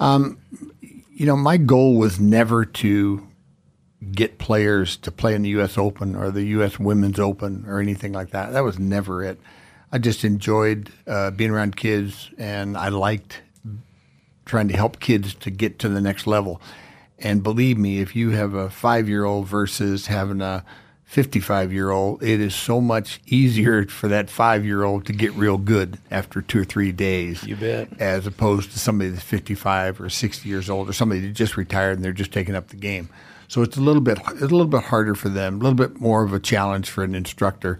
Um, 0.00 0.38
you 1.12 1.26
know, 1.26 1.36
my 1.36 1.56
goal 1.56 1.98
was 1.98 2.18
never 2.18 2.64
to 2.64 3.26
get 4.10 4.38
players 4.38 4.96
to 4.98 5.12
play 5.12 5.34
in 5.34 5.42
the 5.42 5.50
U.S. 5.50 5.78
Open 5.78 6.16
or 6.16 6.30
the 6.30 6.44
U.S. 6.44 6.78
Women's 6.78 7.20
Open 7.20 7.64
or 7.68 7.80
anything 7.80 8.12
like 8.12 8.30
that. 8.30 8.52
That 8.52 8.64
was 8.64 8.78
never 8.78 9.22
it. 9.22 9.38
I 9.92 9.98
just 9.98 10.24
enjoyed 10.24 10.90
uh, 11.06 11.30
being 11.30 11.50
around 11.50 11.76
kids, 11.76 12.30
and 12.38 12.76
I 12.76 12.88
liked 12.88 13.42
trying 14.44 14.68
to 14.68 14.74
help 14.74 15.00
kids 15.00 15.34
to 15.34 15.50
get 15.50 15.78
to 15.80 15.88
the 15.88 16.00
next 16.00 16.26
level. 16.26 16.60
And 17.18 17.42
believe 17.42 17.78
me, 17.78 18.00
if 18.00 18.16
you 18.16 18.30
have 18.30 18.54
a 18.54 18.70
five 18.70 19.08
year 19.08 19.24
old 19.24 19.46
versus 19.46 20.06
having 20.06 20.40
a 20.40 20.64
55 21.04 21.72
year 21.72 21.90
old, 21.90 22.22
it 22.22 22.40
is 22.40 22.54
so 22.54 22.80
much 22.80 23.20
easier 23.26 23.86
for 23.86 24.08
that 24.08 24.30
five 24.30 24.64
year 24.64 24.82
old 24.82 25.06
to 25.06 25.12
get 25.12 25.32
real 25.34 25.58
good 25.58 25.98
after 26.10 26.42
two 26.42 26.60
or 26.60 26.64
three 26.64 26.90
days. 26.90 27.44
You 27.44 27.56
bet. 27.56 28.00
As 28.00 28.26
opposed 28.26 28.72
to 28.72 28.78
somebody 28.78 29.10
that's 29.10 29.22
55 29.22 30.00
or 30.00 30.08
60 30.08 30.48
years 30.48 30.70
old 30.70 30.88
or 30.88 30.92
somebody 30.92 31.20
that 31.20 31.34
just 31.34 31.56
retired 31.56 31.96
and 31.96 32.04
they're 32.04 32.12
just 32.12 32.32
taking 32.32 32.54
up 32.54 32.68
the 32.68 32.76
game. 32.76 33.08
So 33.52 33.60
it's 33.60 33.76
a 33.76 33.82
little 33.82 34.00
bit 34.00 34.18
it's 34.30 34.40
a 34.40 34.46
little 34.46 34.64
bit 34.64 34.84
harder 34.84 35.14
for 35.14 35.28
them, 35.28 35.56
a 35.56 35.58
little 35.58 35.74
bit 35.74 36.00
more 36.00 36.24
of 36.24 36.32
a 36.32 36.40
challenge 36.40 36.88
for 36.88 37.04
an 37.04 37.14
instructor. 37.14 37.78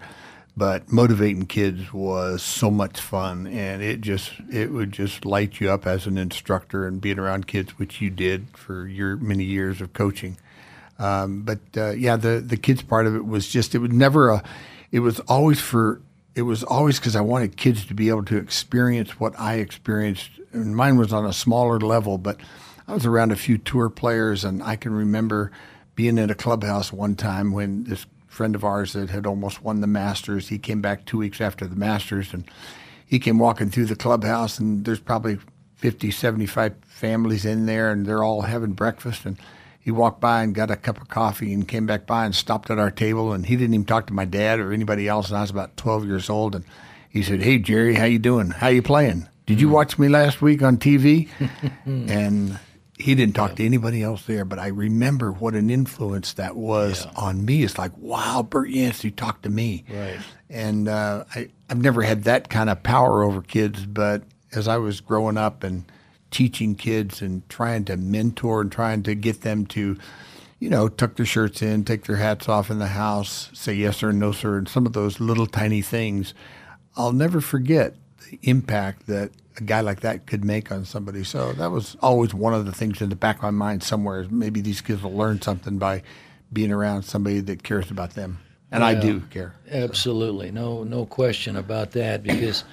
but 0.55 0.91
motivating 0.91 1.47
kids 1.47 1.91
was 1.91 2.43
so 2.43 2.69
much 2.69 2.99
fun 2.99 3.47
and 3.47 3.81
it 3.81 3.99
just 3.99 4.33
it 4.51 4.71
would 4.71 4.91
just 4.91 5.25
light 5.25 5.59
you 5.59 5.71
up 5.71 5.87
as 5.87 6.05
an 6.05 6.15
instructor 6.15 6.85
and 6.85 7.01
being 7.01 7.17
around 7.17 7.47
kids 7.47 7.79
which 7.79 8.01
you 8.01 8.11
did 8.11 8.45
for 8.55 8.85
your 8.85 9.17
many 9.17 9.43
years 9.43 9.81
of 9.81 9.93
coaching 9.93 10.37
um, 10.99 11.41
but 11.41 11.57
uh, 11.75 11.89
yeah 11.89 12.15
the 12.15 12.39
the 12.39 12.55
kids 12.55 12.83
part 12.83 13.07
of 13.07 13.15
it 13.15 13.25
was 13.25 13.49
just 13.49 13.73
it 13.73 13.79
was 13.79 13.89
never 13.89 14.29
a 14.29 14.43
it 14.91 14.99
was 14.99 15.19
always 15.21 15.59
for 15.59 15.99
it 16.35 16.43
was 16.43 16.63
always 16.63 16.99
because 16.99 17.15
I 17.15 17.21
wanted 17.21 17.57
kids 17.57 17.83
to 17.87 17.95
be 17.95 18.09
able 18.09 18.25
to 18.25 18.37
experience 18.37 19.19
what 19.19 19.33
I 19.39 19.55
experienced 19.55 20.29
and 20.51 20.75
mine 20.75 20.97
was 20.97 21.11
on 21.11 21.25
a 21.25 21.33
smaller 21.33 21.79
level 21.79 22.19
but 22.19 22.37
I 22.87 22.93
was 22.93 23.05
around 23.05 23.31
a 23.31 23.37
few 23.37 23.57
tour 23.57 23.89
players 23.89 24.43
and 24.43 24.61
I 24.61 24.75
can 24.75 24.93
remember 24.93 25.51
being 25.95 26.17
in 26.17 26.29
a 26.29 26.35
clubhouse 26.35 26.91
one 26.91 27.15
time 27.15 27.51
when 27.51 27.85
this 27.85 28.05
friend 28.27 28.55
of 28.55 28.63
ours 28.63 28.93
that 28.93 29.09
had 29.09 29.25
almost 29.25 29.61
won 29.61 29.81
the 29.81 29.87
Masters. 29.87 30.49
He 30.49 30.57
came 30.57 30.81
back 30.81 31.05
two 31.05 31.19
weeks 31.19 31.39
after 31.39 31.67
the 31.67 31.75
Masters 31.75 32.33
and 32.33 32.45
he 33.05 33.19
came 33.19 33.37
walking 33.37 33.69
through 33.69 33.85
the 33.85 33.95
clubhouse 33.95 34.57
and 34.57 34.85
there's 34.85 34.99
probably 34.99 35.37
50, 35.75 36.11
75 36.11 36.73
families 36.87 37.45
in 37.45 37.65
there 37.65 37.91
and 37.91 38.05
they're 38.05 38.23
all 38.23 38.41
having 38.41 38.71
breakfast. 38.73 39.25
And 39.25 39.37
he 39.79 39.91
walked 39.91 40.19
by 40.19 40.43
and 40.43 40.55
got 40.55 40.71
a 40.71 40.75
cup 40.75 40.99
of 40.99 41.09
coffee 41.09 41.53
and 41.53 41.67
came 41.67 41.85
back 41.85 42.07
by 42.07 42.25
and 42.25 42.33
stopped 42.33 42.71
at 42.71 42.79
our 42.79 42.91
table. 42.91 43.33
And 43.33 43.45
he 43.45 43.55
didn't 43.55 43.75
even 43.75 43.85
talk 43.85 44.07
to 44.07 44.13
my 44.13 44.25
dad 44.25 44.59
or 44.59 44.73
anybody 44.73 45.07
else. 45.07 45.29
And 45.29 45.37
I 45.37 45.41
was 45.41 45.51
about 45.51 45.77
12 45.77 46.05
years 46.05 46.29
old. 46.29 46.55
And 46.55 46.65
he 47.09 47.21
said, 47.21 47.41
Hey, 47.41 47.59
Jerry, 47.59 47.95
how 47.95 48.05
you 48.05 48.19
doing? 48.19 48.49
How 48.49 48.69
you 48.69 48.81
playing? 48.81 49.27
Did 49.45 49.59
you 49.59 49.67
hmm. 49.67 49.73
watch 49.73 49.99
me 49.99 50.07
last 50.07 50.41
week 50.41 50.63
on 50.63 50.77
TV? 50.77 51.29
and 51.85 52.57
he 52.97 53.15
didn't 53.15 53.35
talk 53.35 53.51
yeah. 53.51 53.55
to 53.55 53.65
anybody 53.65 54.03
else 54.03 54.25
there, 54.25 54.45
but 54.45 54.59
I 54.59 54.67
remember 54.67 55.31
what 55.31 55.55
an 55.55 55.69
influence 55.69 56.33
that 56.33 56.55
was 56.55 57.05
yeah. 57.05 57.11
on 57.15 57.43
me. 57.43 57.63
It's 57.63 57.77
like, 57.77 57.97
wow, 57.97 58.45
Bert 58.47 58.69
Yancey 58.69 59.09
talked 59.09 59.43
to 59.43 59.49
me. 59.49 59.83
Right. 59.89 60.19
And 60.49 60.87
uh, 60.87 61.25
I, 61.33 61.49
I've 61.69 61.81
never 61.81 62.03
had 62.03 62.25
that 62.25 62.49
kind 62.49 62.69
of 62.69 62.83
power 62.83 63.23
over 63.23 63.41
kids, 63.41 63.85
but 63.85 64.23
as 64.51 64.67
I 64.67 64.77
was 64.77 65.01
growing 65.01 65.37
up 65.37 65.63
and 65.63 65.85
teaching 66.29 66.75
kids 66.75 67.21
and 67.21 67.47
trying 67.49 67.85
to 67.85 67.97
mentor 67.97 68.61
and 68.61 68.71
trying 68.71 69.03
to 69.03 69.15
get 69.15 69.41
them 69.41 69.65
to, 69.67 69.97
you 70.59 70.69
know, 70.69 70.87
tuck 70.87 71.15
their 71.15 71.25
shirts 71.25 71.61
in, 71.63 71.83
take 71.83 72.05
their 72.05 72.17
hats 72.17 72.47
off 72.47 72.69
in 72.69 72.77
the 72.77 72.87
house, 72.87 73.49
say 73.53 73.73
yes 73.73 73.97
sir, 73.97 74.11
no 74.11 74.31
sir, 74.31 74.57
and 74.57 74.69
some 74.69 74.85
of 74.85 74.93
those 74.93 75.19
little 75.19 75.47
tiny 75.47 75.81
things, 75.81 76.35
I'll 76.95 77.11
never 77.11 77.41
forget 77.41 77.95
the 78.29 78.37
impact 78.43 79.07
that 79.07 79.31
a 79.57 79.63
guy 79.63 79.81
like 79.81 80.01
that 80.01 80.25
could 80.25 80.43
make 80.43 80.71
on 80.71 80.85
somebody. 80.85 81.23
So 81.23 81.53
that 81.53 81.71
was 81.71 81.95
always 82.01 82.33
one 82.33 82.53
of 82.53 82.65
the 82.65 82.71
things 82.71 83.01
in 83.01 83.09
the 83.09 83.15
back 83.15 83.37
of 83.37 83.43
my 83.43 83.51
mind 83.51 83.83
somewhere. 83.83 84.25
Maybe 84.29 84.61
these 84.61 84.81
kids 84.81 85.01
will 85.01 85.15
learn 85.15 85.41
something 85.41 85.77
by 85.77 86.03
being 86.51 86.71
around 86.71 87.03
somebody 87.03 87.39
that 87.41 87.63
cares 87.63 87.89
about 87.89 88.11
them, 88.11 88.39
and 88.71 88.81
well, 88.81 88.95
I 88.95 88.99
do 88.99 89.21
care. 89.31 89.55
Absolutely, 89.71 90.51
no 90.51 90.83
no 90.83 91.05
question 91.05 91.55
about 91.55 91.91
that. 91.91 92.23
Because 92.23 92.63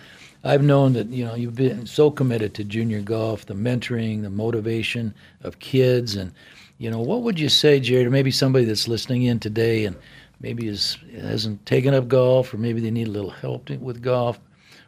I've 0.45 0.63
known 0.63 0.93
that 0.95 1.09
you 1.09 1.25
know 1.25 1.35
you've 1.35 1.57
been 1.57 1.87
so 1.87 2.11
committed 2.11 2.55
to 2.55 2.65
junior 2.65 3.01
golf, 3.01 3.47
the 3.47 3.55
mentoring, 3.55 4.23
the 4.23 4.31
motivation 4.31 5.15
of 5.43 5.59
kids, 5.59 6.15
and 6.15 6.33
you 6.79 6.91
know 6.91 7.01
what 7.01 7.23
would 7.23 7.41
you 7.41 7.49
say, 7.49 7.81
Jerry, 7.81 8.05
to 8.05 8.11
maybe 8.11 8.31
somebody 8.31 8.65
that's 8.65 8.89
listening 8.89 9.23
in 9.23 9.41
today 9.41 9.85
and 9.85 9.97
maybe 10.41 10.69
is 10.69 10.99
hasn't 11.15 11.65
taken 11.67 11.95
up 11.95 12.09
golf, 12.09 12.53
or 12.53 12.59
maybe 12.59 12.81
they 12.81 12.91
need 12.91 13.09
a 13.09 13.13
little 13.13 13.31
help 13.31 13.71
with 13.71 14.03
golf 14.03 14.39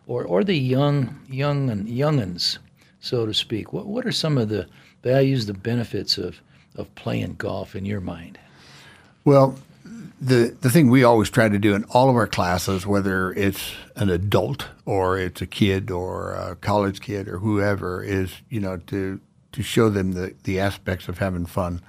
or 0.06 0.25
or 0.25 0.44
the 0.44 0.59
young 0.59 1.21
young 1.28 1.71
and 1.71 1.87
youngins, 1.88 2.59
so 3.00 3.26
to 3.26 3.35
speak? 3.35 3.73
What 3.73 3.87
what 3.87 4.06
are 4.06 4.12
some 4.12 4.38
of 4.38 4.49
the 4.49 4.66
values, 5.02 5.47
the 5.47 5.54
benefits 5.54 6.18
of 6.18 6.40
of 6.76 6.94
playing 6.94 7.35
golf 7.35 7.75
in 7.76 7.85
your 7.85 8.00
mind? 8.00 8.38
Well, 9.25 9.56
the 10.21 10.56
the 10.61 10.71
thing 10.71 10.88
we 10.88 11.04
always 11.04 11.30
try 11.30 11.49
to 11.49 11.59
do 11.59 11.75
in 11.75 11.85
all 11.85 12.09
of 12.09 12.16
our 12.16 12.26
classes, 12.26 12.87
whether 12.87 13.32
it's 13.32 13.73
an 13.97 14.09
adult 14.09 14.68
or 14.87 15.18
it's 15.18 15.42
a 15.42 15.47
kid 15.47 15.90
or 15.90 16.32
a 16.32 16.56
college 16.56 17.00
kid 17.00 17.28
or 17.28 17.38
whoever, 17.38 18.02
is 18.02 18.32
you 18.49 18.61
know 18.61 18.76
to 18.87 19.21
to 19.52 19.62
show 19.62 19.88
them 19.88 20.12
the 20.12 20.35
the 20.44 20.61
aspects 20.61 21.09
of 21.09 21.18
having 21.18 21.47
fun, 21.47 21.82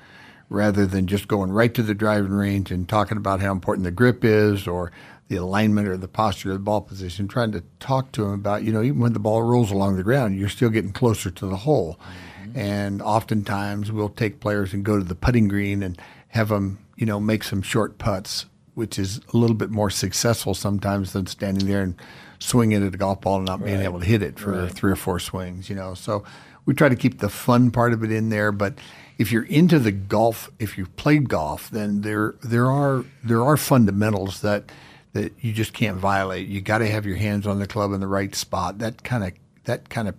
rather 0.49 0.85
than 0.85 1.07
just 1.07 1.27
going 1.27 1.51
right 1.51 1.73
to 1.73 1.83
the 1.83 1.93
driving 1.93 2.33
range 2.33 2.71
and 2.71 2.89
talking 2.89 3.17
about 3.17 3.39
how 3.39 3.51
important 3.51 3.85
the 3.85 3.91
grip 3.91 4.23
is 4.25 4.67
or 4.67 4.91
the 5.33 5.41
alignment 5.41 5.87
or 5.87 5.97
the 5.97 6.07
posture 6.07 6.51
of 6.51 6.55
the 6.55 6.59
ball 6.59 6.81
position, 6.81 7.27
trying 7.27 7.51
to 7.51 7.63
talk 7.79 8.11
to 8.11 8.21
them 8.21 8.33
about, 8.33 8.63
you 8.63 8.71
know, 8.71 8.83
even 8.83 8.99
when 8.99 9.13
the 9.13 9.19
ball 9.19 9.41
rolls 9.41 9.71
along 9.71 9.95
the 9.95 10.03
ground, 10.03 10.37
you're 10.37 10.49
still 10.49 10.69
getting 10.69 10.91
closer 10.91 11.31
to 11.31 11.47
the 11.47 11.57
hole. 11.57 11.99
Mm-hmm. 12.43 12.59
And 12.59 13.01
oftentimes 13.01 13.91
we'll 13.91 14.09
take 14.09 14.39
players 14.39 14.73
and 14.73 14.85
go 14.85 14.97
to 14.97 15.03
the 15.03 15.15
putting 15.15 15.47
green 15.47 15.81
and 15.81 15.99
have 16.29 16.49
them, 16.49 16.77
you 16.95 17.05
know, 17.05 17.19
make 17.19 17.43
some 17.43 17.63
short 17.63 17.97
putts, 17.97 18.45
which 18.75 18.99
is 18.99 19.21
a 19.33 19.37
little 19.37 19.55
bit 19.55 19.71
more 19.71 19.89
successful 19.89 20.53
sometimes 20.53 21.13
than 21.13 21.25
standing 21.25 21.67
there 21.67 21.81
and 21.81 21.95
swinging 22.37 22.83
at 22.83 22.93
a 22.93 22.97
golf 22.97 23.21
ball 23.21 23.37
and 23.37 23.45
not 23.45 23.59
right. 23.59 23.67
being 23.67 23.81
able 23.81 23.99
to 23.99 24.05
hit 24.05 24.21
it 24.21 24.37
for 24.37 24.51
right. 24.51 24.71
three 24.71 24.91
or 24.91 24.95
four 24.95 25.19
swings, 25.19 25.67
you 25.67 25.75
know. 25.75 25.95
So 25.95 26.23
we 26.65 26.75
try 26.75 26.89
to 26.89 26.95
keep 26.95 27.19
the 27.19 27.29
fun 27.29 27.71
part 27.71 27.93
of 27.93 28.03
it 28.03 28.11
in 28.11 28.29
there, 28.29 28.51
but 28.51 28.75
if 29.17 29.31
you're 29.31 29.45
into 29.45 29.79
the 29.79 29.91
golf, 29.91 30.51
if 30.59 30.77
you've 30.77 30.95
played 30.95 31.29
golf, 31.29 31.69
then 31.69 32.01
there 32.01 32.35
there 32.43 32.69
are 32.69 33.05
there 33.23 33.43
are 33.43 33.57
fundamentals 33.57 34.41
that 34.41 34.65
that 35.13 35.33
you 35.39 35.53
just 35.53 35.73
can't 35.73 35.97
violate. 35.97 36.47
You 36.47 36.61
got 36.61 36.79
to 36.79 36.89
have 36.89 37.05
your 37.05 37.15
hands 37.15 37.47
on 37.47 37.59
the 37.59 37.67
club 37.67 37.93
in 37.93 37.99
the 37.99 38.07
right 38.07 38.33
spot. 38.35 38.79
That 38.79 39.03
kind 39.03 39.23
of 39.23 39.33
that 39.63 39.89
kind 39.89 40.07
of 40.07 40.15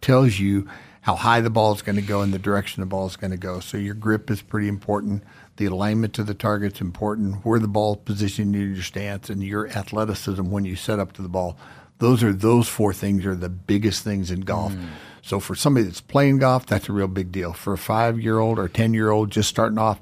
tells 0.00 0.38
you 0.38 0.68
how 1.00 1.16
high 1.16 1.40
the 1.40 1.50
ball 1.50 1.74
is 1.74 1.82
going 1.82 1.96
to 1.96 2.02
go 2.02 2.22
and 2.22 2.32
the 2.32 2.38
direction 2.38 2.80
the 2.80 2.86
ball 2.86 3.06
is 3.06 3.16
going 3.16 3.30
to 3.30 3.36
go. 3.36 3.60
So 3.60 3.76
your 3.76 3.94
grip 3.94 4.30
is 4.30 4.42
pretty 4.42 4.68
important. 4.68 5.22
The 5.56 5.66
alignment 5.66 6.14
to 6.14 6.24
the 6.24 6.34
target 6.34 6.74
is 6.74 6.80
important. 6.80 7.44
Where 7.44 7.58
the 7.58 7.68
ball 7.68 7.96
positioned 7.96 8.56
in 8.56 8.74
your 8.74 8.82
stance 8.82 9.30
and 9.30 9.42
your 9.42 9.68
athleticism 9.68 10.50
when 10.50 10.64
you 10.64 10.76
set 10.76 10.98
up 10.98 11.12
to 11.14 11.22
the 11.22 11.28
ball. 11.28 11.56
Those 11.98 12.22
are 12.22 12.32
those 12.32 12.68
four 12.68 12.92
things 12.92 13.24
are 13.24 13.36
the 13.36 13.48
biggest 13.48 14.02
things 14.02 14.30
in 14.30 14.40
golf. 14.40 14.72
Mm. 14.72 14.88
So 15.22 15.40
for 15.40 15.54
somebody 15.54 15.86
that's 15.86 16.00
playing 16.00 16.38
golf, 16.38 16.66
that's 16.66 16.88
a 16.88 16.92
real 16.92 17.06
big 17.06 17.30
deal. 17.30 17.52
For 17.52 17.72
a 17.72 17.78
five 17.78 18.20
year 18.20 18.38
old 18.38 18.58
or 18.58 18.68
ten 18.68 18.94
year 18.94 19.10
old 19.10 19.30
just 19.30 19.48
starting 19.48 19.78
off, 19.78 20.00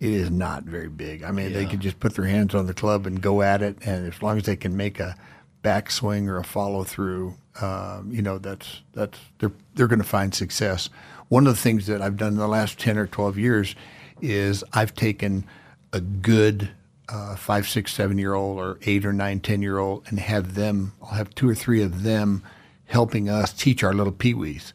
it 0.00 0.10
is 0.10 0.30
not 0.30 0.64
very 0.64 0.88
big. 0.88 1.24
I 1.24 1.32
mean, 1.32 1.50
yeah. 1.50 1.58
they 1.58 1.66
can 1.66 1.80
just 1.80 1.98
put 1.98 2.14
their 2.14 2.26
hands 2.26 2.54
on 2.54 2.66
the 2.66 2.74
club 2.74 3.06
and 3.06 3.20
go 3.20 3.42
at 3.42 3.62
it, 3.62 3.78
and 3.84 4.06
as 4.06 4.22
long 4.22 4.36
as 4.38 4.44
they 4.44 4.56
can 4.56 4.76
make 4.76 5.00
a 5.00 5.16
backswing 5.62 6.28
or 6.28 6.38
a 6.38 6.44
follow 6.44 6.84
through, 6.84 7.34
um, 7.60 8.10
you 8.12 8.22
know, 8.22 8.38
that's 8.38 8.82
that's 8.92 9.18
they're 9.38 9.52
they're 9.74 9.88
going 9.88 9.98
to 9.98 10.04
find 10.04 10.34
success. 10.34 10.88
One 11.28 11.46
of 11.46 11.54
the 11.54 11.60
things 11.60 11.86
that 11.86 12.00
I've 12.00 12.16
done 12.16 12.32
in 12.32 12.38
the 12.38 12.48
last 12.48 12.78
ten 12.78 12.96
or 12.96 13.06
twelve 13.06 13.36
years 13.36 13.74
is 14.20 14.64
I've 14.72 14.94
taken 14.94 15.44
a 15.92 16.00
good 16.00 16.70
uh, 17.08 17.36
five, 17.36 17.68
six, 17.68 17.92
seven 17.92 18.18
year 18.18 18.34
old 18.34 18.58
or 18.58 18.78
eight 18.82 19.04
or 19.04 19.12
nine, 19.12 19.40
ten 19.40 19.62
year 19.62 19.78
old 19.78 20.04
and 20.08 20.20
have 20.20 20.54
them. 20.54 20.92
I'll 21.02 21.10
have 21.10 21.34
two 21.34 21.48
or 21.48 21.54
three 21.54 21.82
of 21.82 22.02
them 22.02 22.42
helping 22.86 23.28
us 23.28 23.52
teach 23.52 23.82
our 23.82 23.92
little 23.92 24.12
peewees. 24.12 24.72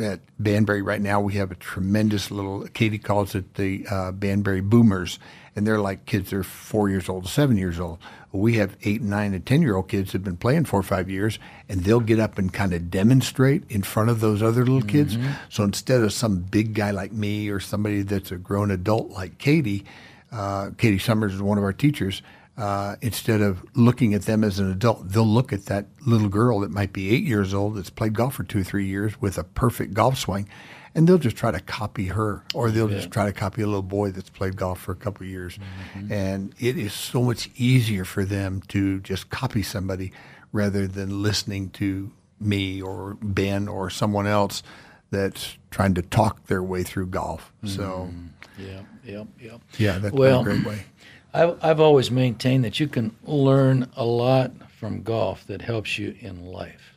At 0.00 0.20
Banbury 0.38 0.80
right 0.82 1.00
now, 1.00 1.20
we 1.20 1.34
have 1.34 1.50
a 1.50 1.54
tremendous 1.54 2.30
little. 2.30 2.66
Katie 2.68 2.98
calls 2.98 3.34
it 3.34 3.54
the 3.54 3.86
uh, 3.90 4.12
Banbury 4.12 4.62
Boomers, 4.62 5.18
and 5.54 5.66
they're 5.66 5.78
like 5.78 6.06
kids. 6.06 6.30
They're 6.30 6.42
four 6.42 6.88
years 6.88 7.08
old, 7.08 7.28
seven 7.28 7.56
years 7.58 7.78
old. 7.78 7.98
We 8.32 8.54
have 8.54 8.76
eight, 8.82 9.02
nine, 9.02 9.34
and 9.34 9.44
ten 9.44 9.60
year 9.60 9.76
old 9.76 9.88
kids 9.88 10.12
that 10.12 10.18
have 10.18 10.24
been 10.24 10.36
playing 10.36 10.64
four 10.64 10.80
or 10.80 10.84
five 10.84 11.10
years, 11.10 11.38
and 11.68 11.84
they'll 11.84 12.00
get 12.00 12.18
up 12.18 12.38
and 12.38 12.52
kind 12.52 12.72
of 12.72 12.90
demonstrate 12.90 13.64
in 13.68 13.82
front 13.82 14.08
of 14.08 14.20
those 14.20 14.42
other 14.42 14.64
little 14.64 14.88
kids. 14.88 15.16
Mm-hmm. 15.16 15.32
So 15.50 15.64
instead 15.64 16.00
of 16.00 16.12
some 16.12 16.40
big 16.40 16.74
guy 16.74 16.92
like 16.92 17.12
me 17.12 17.50
or 17.50 17.60
somebody 17.60 18.02
that's 18.02 18.32
a 18.32 18.36
grown 18.36 18.70
adult 18.70 19.10
like 19.10 19.38
Katie, 19.38 19.84
uh, 20.32 20.70
Katie 20.78 20.98
Summers 20.98 21.34
is 21.34 21.42
one 21.42 21.58
of 21.58 21.64
our 21.64 21.72
teachers 21.72 22.22
uh, 22.60 22.96
instead 23.00 23.40
of 23.40 23.64
looking 23.74 24.12
at 24.12 24.22
them 24.22 24.44
as 24.44 24.58
an 24.58 24.70
adult, 24.70 25.08
they'll 25.08 25.24
look 25.24 25.50
at 25.50 25.64
that 25.64 25.86
little 26.06 26.28
girl 26.28 26.60
that 26.60 26.70
might 26.70 26.92
be 26.92 27.08
eight 27.10 27.24
years 27.24 27.54
old 27.54 27.74
that's 27.74 27.88
played 27.88 28.12
golf 28.12 28.34
for 28.34 28.44
two 28.44 28.60
or 28.60 28.64
three 28.64 28.86
years 28.86 29.18
with 29.18 29.38
a 29.38 29.44
perfect 29.44 29.94
golf 29.94 30.18
swing, 30.18 30.46
and 30.94 31.08
they'll 31.08 31.16
just 31.16 31.36
try 31.36 31.50
to 31.50 31.60
copy 31.60 32.08
her, 32.08 32.44
or 32.54 32.70
they'll 32.70 32.90
yeah. 32.90 32.98
just 32.98 33.10
try 33.10 33.24
to 33.24 33.32
copy 33.32 33.62
a 33.62 33.66
little 33.66 33.80
boy 33.80 34.10
that's 34.10 34.28
played 34.28 34.56
golf 34.56 34.78
for 34.78 34.92
a 34.92 34.96
couple 34.96 35.24
of 35.24 35.30
years. 35.30 35.58
Mm-hmm. 35.94 36.12
And 36.12 36.54
it 36.58 36.76
is 36.76 36.92
so 36.92 37.22
much 37.22 37.48
easier 37.56 38.04
for 38.04 38.26
them 38.26 38.60
to 38.68 39.00
just 39.00 39.30
copy 39.30 39.62
somebody 39.62 40.12
rather 40.52 40.86
than 40.86 41.22
listening 41.22 41.70
to 41.70 42.12
me 42.38 42.82
or 42.82 43.16
Ben 43.22 43.68
or 43.68 43.88
someone 43.88 44.26
else 44.26 44.62
that's 45.10 45.56
trying 45.70 45.94
to 45.94 46.02
talk 46.02 46.46
their 46.46 46.62
way 46.62 46.82
through 46.82 47.06
golf. 47.06 47.52
So, 47.64 48.10
mm, 48.12 48.28
yeah, 48.58 48.82
yeah, 49.04 49.24
yeah. 49.40 49.56
Yeah, 49.78 49.98
that's 49.98 50.14
well, 50.14 50.40
a 50.40 50.44
great 50.44 50.64
way. 50.64 50.84
I've, 51.32 51.62
I've 51.62 51.80
always 51.80 52.10
maintained 52.10 52.64
that 52.64 52.80
you 52.80 52.88
can 52.88 53.16
learn 53.24 53.90
a 53.96 54.04
lot 54.04 54.52
from 54.78 55.02
golf 55.02 55.46
that 55.46 55.62
helps 55.62 55.98
you 55.98 56.16
in 56.20 56.44
life. 56.44 56.94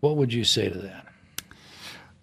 What 0.00 0.16
would 0.16 0.32
you 0.32 0.44
say 0.44 0.68
to 0.68 0.78
that? 0.78 1.06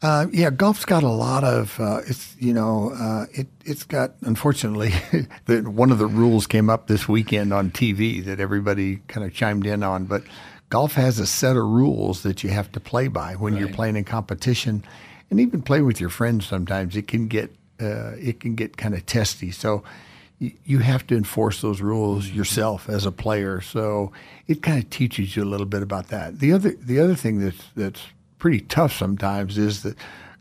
Uh, 0.02 0.26
yeah, 0.32 0.50
golf's 0.50 0.86
got 0.86 1.04
a 1.04 1.10
lot 1.10 1.44
of 1.44 1.80
uh, 1.80 2.02
it's 2.08 2.36
you 2.40 2.54
know 2.54 2.92
uh, 2.96 3.28
it 3.34 3.48
it's 3.66 3.84
got 3.84 4.14
unfortunately 4.22 4.92
the, 5.46 5.62
one 5.62 5.92
of 5.92 6.00
the 6.00 6.08
rules 6.08 6.48
came 6.48 6.72
up 6.72 6.88
this 6.88 7.08
weekend 7.08 7.54
on 7.54 7.70
TV 7.70 8.24
that 8.26 8.40
everybody 8.40 8.98
kind 9.08 9.24
of 9.26 9.32
chimed 9.32 9.68
in 9.68 9.84
on, 9.84 10.06
but 10.06 10.24
golf 10.70 10.94
has 10.94 11.20
a 11.20 11.28
set 11.28 11.56
of 11.56 11.64
rules 11.64 12.24
that 12.24 12.44
you 12.44 12.50
have 12.50 12.72
to 12.72 12.80
play 12.80 13.08
by 13.10 13.36
when 13.36 13.54
right. 13.54 13.60
you're 13.60 13.70
playing 13.70 13.96
in 13.96 14.04
competition, 14.04 14.84
and 15.30 15.40
even 15.40 15.62
play 15.62 15.82
with 15.82 16.02
your 16.02 16.10
friends. 16.10 16.48
Sometimes 16.48 16.96
it 16.96 17.08
can 17.08 17.28
get 17.28 17.52
uh, 17.80 18.14
it 18.14 18.40
can 18.40 18.56
get 18.56 18.78
kind 18.78 18.96
of 18.96 19.06
testy. 19.06 19.52
So 19.52 19.84
you 20.42 20.80
have 20.80 21.06
to 21.08 21.16
enforce 21.16 21.62
those 21.62 21.82
rules 21.82 22.28
mm-hmm. 22.28 22.38
yourself 22.38 22.90
as 22.90 23.06
a 23.06 23.12
player. 23.12 23.62
So 23.62 24.12
it 24.48 24.64
kind 24.64 24.84
of 24.84 24.90
teaches 24.90 25.36
you 25.36 25.44
a 25.44 25.46
little 25.46 25.68
bit 25.68 25.84
about 25.84 26.08
that. 26.08 26.40
The 26.40 26.52
other 26.54 26.72
the 26.72 27.00
other 27.00 27.16
thing 27.16 27.40
that's 27.40 27.64
that's 27.76 28.02
pretty 28.40 28.62
tough 28.62 28.94
sometimes 28.94 29.58
is 29.58 29.84
that 29.84 29.96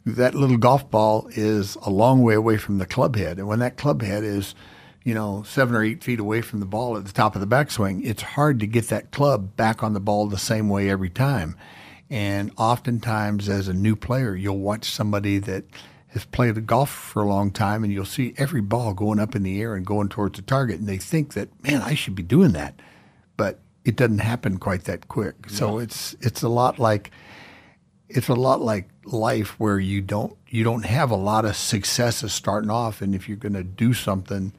that 0.06 0.34
little 0.34 0.56
golf 0.56 0.90
ball 0.90 1.28
is 1.32 1.76
a 1.82 1.90
long 1.90 2.22
way 2.22 2.34
away 2.34 2.56
from 2.56 2.78
the 2.78 2.86
club 2.86 3.16
head, 3.16 3.38
and 3.38 3.46
when 3.46 3.58
that 3.58 3.76
club 3.76 4.02
head 4.02 4.24
is 4.24 4.54
you 5.02 5.14
know, 5.14 5.42
seven 5.44 5.74
or 5.74 5.82
eight 5.82 6.04
feet 6.04 6.20
away 6.20 6.42
from 6.42 6.60
the 6.60 6.66
ball 6.66 6.96
at 6.96 7.06
the 7.06 7.12
top 7.12 7.34
of 7.34 7.40
the 7.40 7.46
backswing, 7.46 8.04
it's 8.04 8.22
hard 8.22 8.60
to 8.60 8.66
get 8.66 8.88
that 8.88 9.10
club 9.10 9.56
back 9.56 9.82
on 9.82 9.94
the 9.94 10.00
ball 10.00 10.26
the 10.26 10.38
same 10.38 10.68
way 10.68 10.90
every 10.90 11.08
time. 11.08 11.56
And 12.10 12.50
oftentimes, 12.56 13.48
as 13.48 13.68
a 13.68 13.72
new 13.72 13.96
player, 13.96 14.34
you'll 14.34 14.58
watch 14.58 14.84
somebody 14.90 15.38
that 15.38 15.64
has 16.10 16.24
played 16.24 16.66
golf 16.66 16.90
for 16.90 17.22
a 17.22 17.28
long 17.28 17.50
time 17.50 17.84
and 17.84 17.92
you'll 17.92 18.04
see 18.04 18.34
every 18.36 18.60
ball 18.60 18.94
going 18.94 19.20
up 19.20 19.34
in 19.34 19.42
the 19.42 19.60
air 19.60 19.74
and 19.74 19.86
going 19.86 20.08
towards 20.08 20.36
the 20.36 20.42
target. 20.42 20.80
And 20.80 20.88
they 20.88 20.98
think 20.98 21.34
that, 21.34 21.48
man, 21.62 21.82
I 21.82 21.94
should 21.94 22.14
be 22.14 22.22
doing 22.22 22.52
that. 22.52 22.80
But 23.36 23.60
it 23.84 23.96
doesn't 23.96 24.18
happen 24.18 24.58
quite 24.58 24.84
that 24.84 25.08
quick. 25.08 25.48
So 25.48 25.78
it's 25.78 26.14
it's 26.20 26.42
a 26.42 26.48
lot 26.48 26.78
like 26.78 27.10
it's 28.08 28.28
a 28.28 28.34
lot 28.34 28.60
like 28.60 28.88
life 29.04 29.58
where 29.58 29.78
you 29.78 30.02
don't 30.02 30.36
you 30.48 30.64
don't 30.64 30.84
have 30.84 31.10
a 31.10 31.16
lot 31.16 31.44
of 31.44 31.56
successes 31.56 32.32
starting 32.32 32.70
off 32.70 33.00
and 33.00 33.14
if 33.14 33.28
you're 33.28 33.36
going 33.36 33.54
to 33.54 33.64
do 33.64 33.94
something 33.94 34.52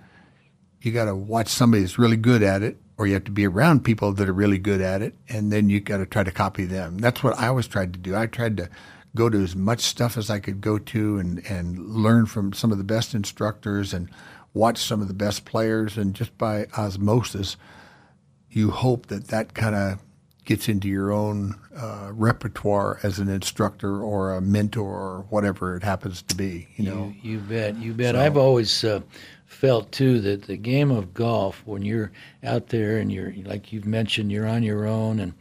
you 0.81 0.91
got 0.91 1.05
to 1.05 1.15
watch 1.15 1.47
somebody 1.47 1.83
that's 1.83 1.99
really 1.99 2.17
good 2.17 2.43
at 2.43 2.63
it, 2.63 2.77
or 2.97 3.07
you 3.07 3.13
have 3.13 3.23
to 3.25 3.31
be 3.31 3.45
around 3.47 3.83
people 3.83 4.11
that 4.13 4.27
are 4.27 4.33
really 4.33 4.57
good 4.57 4.81
at 4.81 5.01
it, 5.01 5.15
and 5.29 5.51
then 5.51 5.69
you 5.69 5.79
got 5.79 5.97
to 5.97 6.05
try 6.05 6.23
to 6.23 6.31
copy 6.31 6.65
them. 6.65 6.97
That's 6.97 7.23
what 7.23 7.37
I 7.37 7.47
always 7.47 7.67
tried 7.67 7.93
to 7.93 7.99
do. 7.99 8.15
I 8.15 8.25
tried 8.27 8.57
to 8.57 8.69
go 9.15 9.29
to 9.29 9.41
as 9.41 9.55
much 9.55 9.81
stuff 9.81 10.17
as 10.17 10.29
I 10.29 10.39
could 10.39 10.61
go 10.61 10.77
to 10.77 11.19
and, 11.19 11.45
and 11.47 11.77
learn 11.79 12.25
from 12.25 12.53
some 12.53 12.71
of 12.71 12.77
the 12.77 12.83
best 12.83 13.13
instructors 13.13 13.93
and 13.93 14.09
watch 14.53 14.77
some 14.77 15.01
of 15.01 15.07
the 15.07 15.13
best 15.13 15.45
players, 15.45 15.97
and 15.97 16.13
just 16.13 16.37
by 16.37 16.65
osmosis, 16.77 17.55
you 18.49 18.71
hope 18.71 19.07
that 19.07 19.27
that 19.27 19.53
kind 19.53 19.75
of 19.75 19.99
gets 20.43 20.67
into 20.67 20.87
your 20.87 21.11
own 21.11 21.55
uh, 21.75 22.09
repertoire 22.11 22.99
as 23.03 23.19
an 23.19 23.29
instructor 23.29 24.01
or 24.01 24.33
a 24.33 24.41
mentor 24.41 24.89
or 24.89 25.25
whatever 25.29 25.75
it 25.77 25.83
happens 25.83 26.21
to 26.23 26.35
be. 26.35 26.67
You 26.75 26.85
know, 26.85 27.13
You, 27.21 27.33
you 27.33 27.39
bet. 27.39 27.77
You 27.77 27.93
bet. 27.93 28.15
I've 28.15 28.37
always 28.37 28.83
uh, 28.83 29.01
felt 29.45 29.91
too 29.91 30.19
that 30.21 30.43
the 30.43 30.57
game 30.57 30.91
of 30.91 31.13
golf, 31.13 31.61
when 31.65 31.83
you're 31.83 32.11
out 32.43 32.67
there 32.67 32.97
and 32.97 33.11
you're 33.11 33.33
like 33.45 33.71
you've 33.71 33.85
mentioned, 33.85 34.31
you're 34.31 34.47
on 34.47 34.63
your 34.63 34.85
own, 34.85 35.19
and 35.19 35.33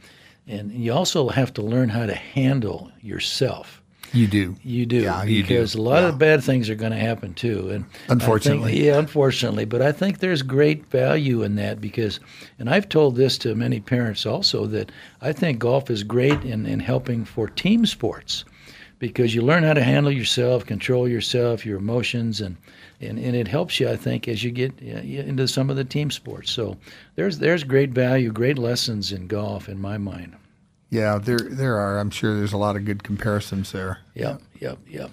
and 0.51 0.73
you 0.73 0.93
also 0.93 1.29
have 1.29 1.53
to 1.55 1.63
learn 1.63 1.89
how 1.89 2.07
to 2.07 2.15
handle 2.15 2.91
yourself. 3.03 3.77
you 4.13 4.27
do. 4.27 4.57
You 4.65 4.87
do 4.87 5.03
Yeah, 5.03 5.23
you 5.23 5.43
do. 5.43 5.49
because 5.49 5.77
a 5.77 5.81
lot 5.81 6.03
Yeah. 6.03 6.09
of 6.09 6.19
bad 6.19 6.43
things 6.43 6.69
are 6.69 6.75
going 6.75 6.91
to 6.91 6.99
happen 6.99 7.33
too, 7.33 7.71
and 7.71 7.85
I 7.85 7.87
think- 8.09 8.11
Unfortunately. 8.11 8.85
yeah, 8.87 8.99
unfortunately. 8.99 9.65
But 9.67 9.83
I 9.83 9.93
think 9.93 10.19
there's 10.19 10.43
great 10.43 10.91
value 10.91 11.45
in 11.45 11.55
that 11.57 11.81
because, 11.81 12.19
and 12.59 12.69
I've 12.69 12.89
told 12.89 13.15
this 13.15 13.39
to 13.39 13.55
many 13.55 13.79
parents 13.79 14.27
also 14.27 14.67
that 14.67 14.91
I 15.23 15.33
think 15.33 15.61
golf 15.61 15.91
is 15.93 16.03
great 16.03 16.43
in 16.43 16.67
in 16.67 16.81
helping 16.81 17.25
for 17.25 17.47
team 17.47 17.87
sports 17.87 18.45
because 19.01 19.35
you 19.35 19.43
learn 19.43 19.65
how 19.65 19.73
to 19.73 19.83
handle 19.83 20.13
yourself, 20.13 20.65
control 20.65 21.09
yourself, 21.09 21.67
your 21.67 21.79
emotions, 21.79 22.41
and 22.41 22.57
and, 23.01 23.19
and 23.19 23.35
it 23.35 23.49
helps 23.49 23.81
you, 23.81 23.89
I 23.89 23.97
think, 23.97 24.29
as 24.29 24.45
you 24.45 24.51
get 24.51 24.73
uh, 24.83 24.99
into 24.99 25.49
some 25.49 25.71
of 25.71 25.77
the 25.77 25.85
team 25.85 26.13
sports. 26.13 26.53
So 26.53 26.77
there's 27.17 27.39
there's 27.39 27.65
great 27.65 27.91
value, 27.91 28.31
great 28.31 28.59
lessons 28.59 29.11
in 29.11 29.27
golf 29.27 29.69
in 29.69 29.81
my 29.81 29.99
mind. 29.99 30.37
Yeah, 30.91 31.19
there 31.19 31.39
there 31.39 31.77
are. 31.77 31.99
I'm 31.99 32.11
sure 32.11 32.37
there's 32.37 32.53
a 32.53 32.59
lot 32.59 32.77
of 32.77 32.85
good 32.85 33.03
comparisons 33.03 33.73
there. 33.73 33.99
Yep, 34.15 34.43
yep, 34.61 34.79
yep. 34.89 35.11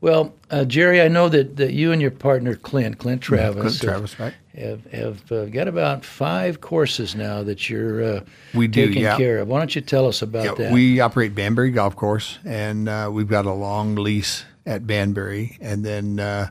Well, 0.00 0.34
uh, 0.50 0.64
Jerry, 0.64 1.02
I 1.02 1.08
know 1.08 1.28
that, 1.28 1.56
that 1.56 1.72
you 1.74 1.92
and 1.92 2.00
your 2.00 2.10
partner 2.10 2.54
Clint, 2.54 2.98
Clint 2.98 3.20
Travis, 3.20 3.54
Clint 3.60 3.74
have- 3.74 3.80
Travis, 3.82 4.18
right? 4.20 4.34
have 4.56 4.84
have 4.92 5.32
uh, 5.32 5.44
got 5.46 5.68
about 5.68 6.04
five 6.04 6.60
courses 6.60 7.14
now 7.14 7.42
that 7.42 7.68
you're 7.70 8.02
uh, 8.16 8.20
We 8.54 8.66
do, 8.66 8.86
taking 8.86 9.02
yeah. 9.02 9.16
care 9.16 9.38
of. 9.38 9.48
Why 9.48 9.58
don't 9.58 9.74
you 9.74 9.80
tell 9.82 10.06
us 10.08 10.22
about 10.22 10.44
Yeah, 10.44 10.54
that? 10.54 10.72
we 10.72 11.00
operate 11.00 11.34
Banbury 11.34 11.70
Golf 11.70 11.96
Course, 11.96 12.38
and 12.44 12.88
uh, 12.88 13.10
we've 13.12 13.28
got 13.28 13.44
a 13.46 13.52
long 13.52 13.94
lease 13.94 14.44
at 14.66 14.86
Banbury, 14.86 15.58
and 15.60 15.84
then 15.84 16.18
uh, 16.18 16.48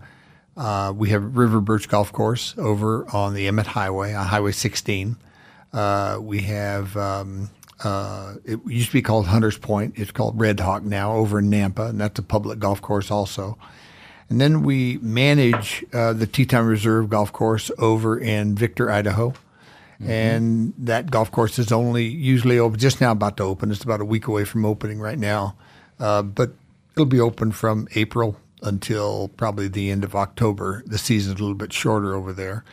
uh, 0.55 0.93
we 0.95 1.09
have 1.09 1.35
River 1.35 1.59
Birch 1.59 1.89
Golf 1.89 2.12
Course 2.12 2.53
over 2.57 3.05
on 3.13 3.33
the 3.33 3.47
Emmett 3.47 3.67
Highway, 3.67 4.13
on 4.13 4.27
Highway 4.27 4.51
16. 4.51 5.15
Uh, 5.73 6.17
we 6.21 6.39
have 6.43 6.95
um, 6.97 7.49
uh, 7.83 8.35
it 8.43 8.59
used 8.65 8.87
to 8.87 8.93
be 8.93 9.01
called 9.01 9.27
Hunters 9.27 9.57
Point. 9.57 9.93
It's 9.97 10.11
called 10.11 10.39
Red 10.39 10.59
Hawk 10.59 10.83
now 10.83 11.13
over 11.13 11.39
in 11.39 11.49
Nampa, 11.49 11.89
and 11.89 11.99
that's 11.99 12.19
a 12.19 12.23
public 12.23 12.59
golf 12.59 12.81
course 12.81 13.09
also. 13.11 13.57
And 14.29 14.39
then 14.39 14.61
we 14.61 14.99
manage 15.01 15.83
uh, 15.91 16.13
the 16.13 16.27
Teton 16.27 16.65
Reserve 16.65 17.09
Golf 17.09 17.33
Course 17.33 17.71
over 17.79 18.19
in 18.19 18.55
Victor, 18.55 18.91
Idaho. 18.91 19.33
And 20.01 20.73
that 20.77 21.11
golf 21.11 21.29
course 21.29 21.59
is 21.59 21.73
only 21.73 22.05
usually 22.05 22.57
open, 22.57 22.79
just 22.79 23.01
now 23.01 23.11
about 23.11 23.35
to 23.37 23.43
open. 23.43 23.69
It's 23.69 23.83
about 23.83 23.99
a 23.99 24.05
week 24.05 24.27
away 24.27 24.45
from 24.45 24.65
opening 24.65 24.99
right 24.99 25.19
now. 25.19 25.55
Uh, 25.99 26.21
but 26.21 26.51
it'll 26.93 27.05
be 27.05 27.19
open 27.19 27.51
from 27.51 27.87
April 27.95 28.37
until 28.61 29.29
probably 29.29 29.67
the 29.67 29.91
end 29.91 30.05
of 30.05 30.15
October. 30.15 30.83
The 30.85 30.97
season's 30.97 31.39
a 31.39 31.43
little 31.43 31.55
bit 31.55 31.73
shorter 31.73 32.15
over 32.15 32.31
there. 32.31 32.63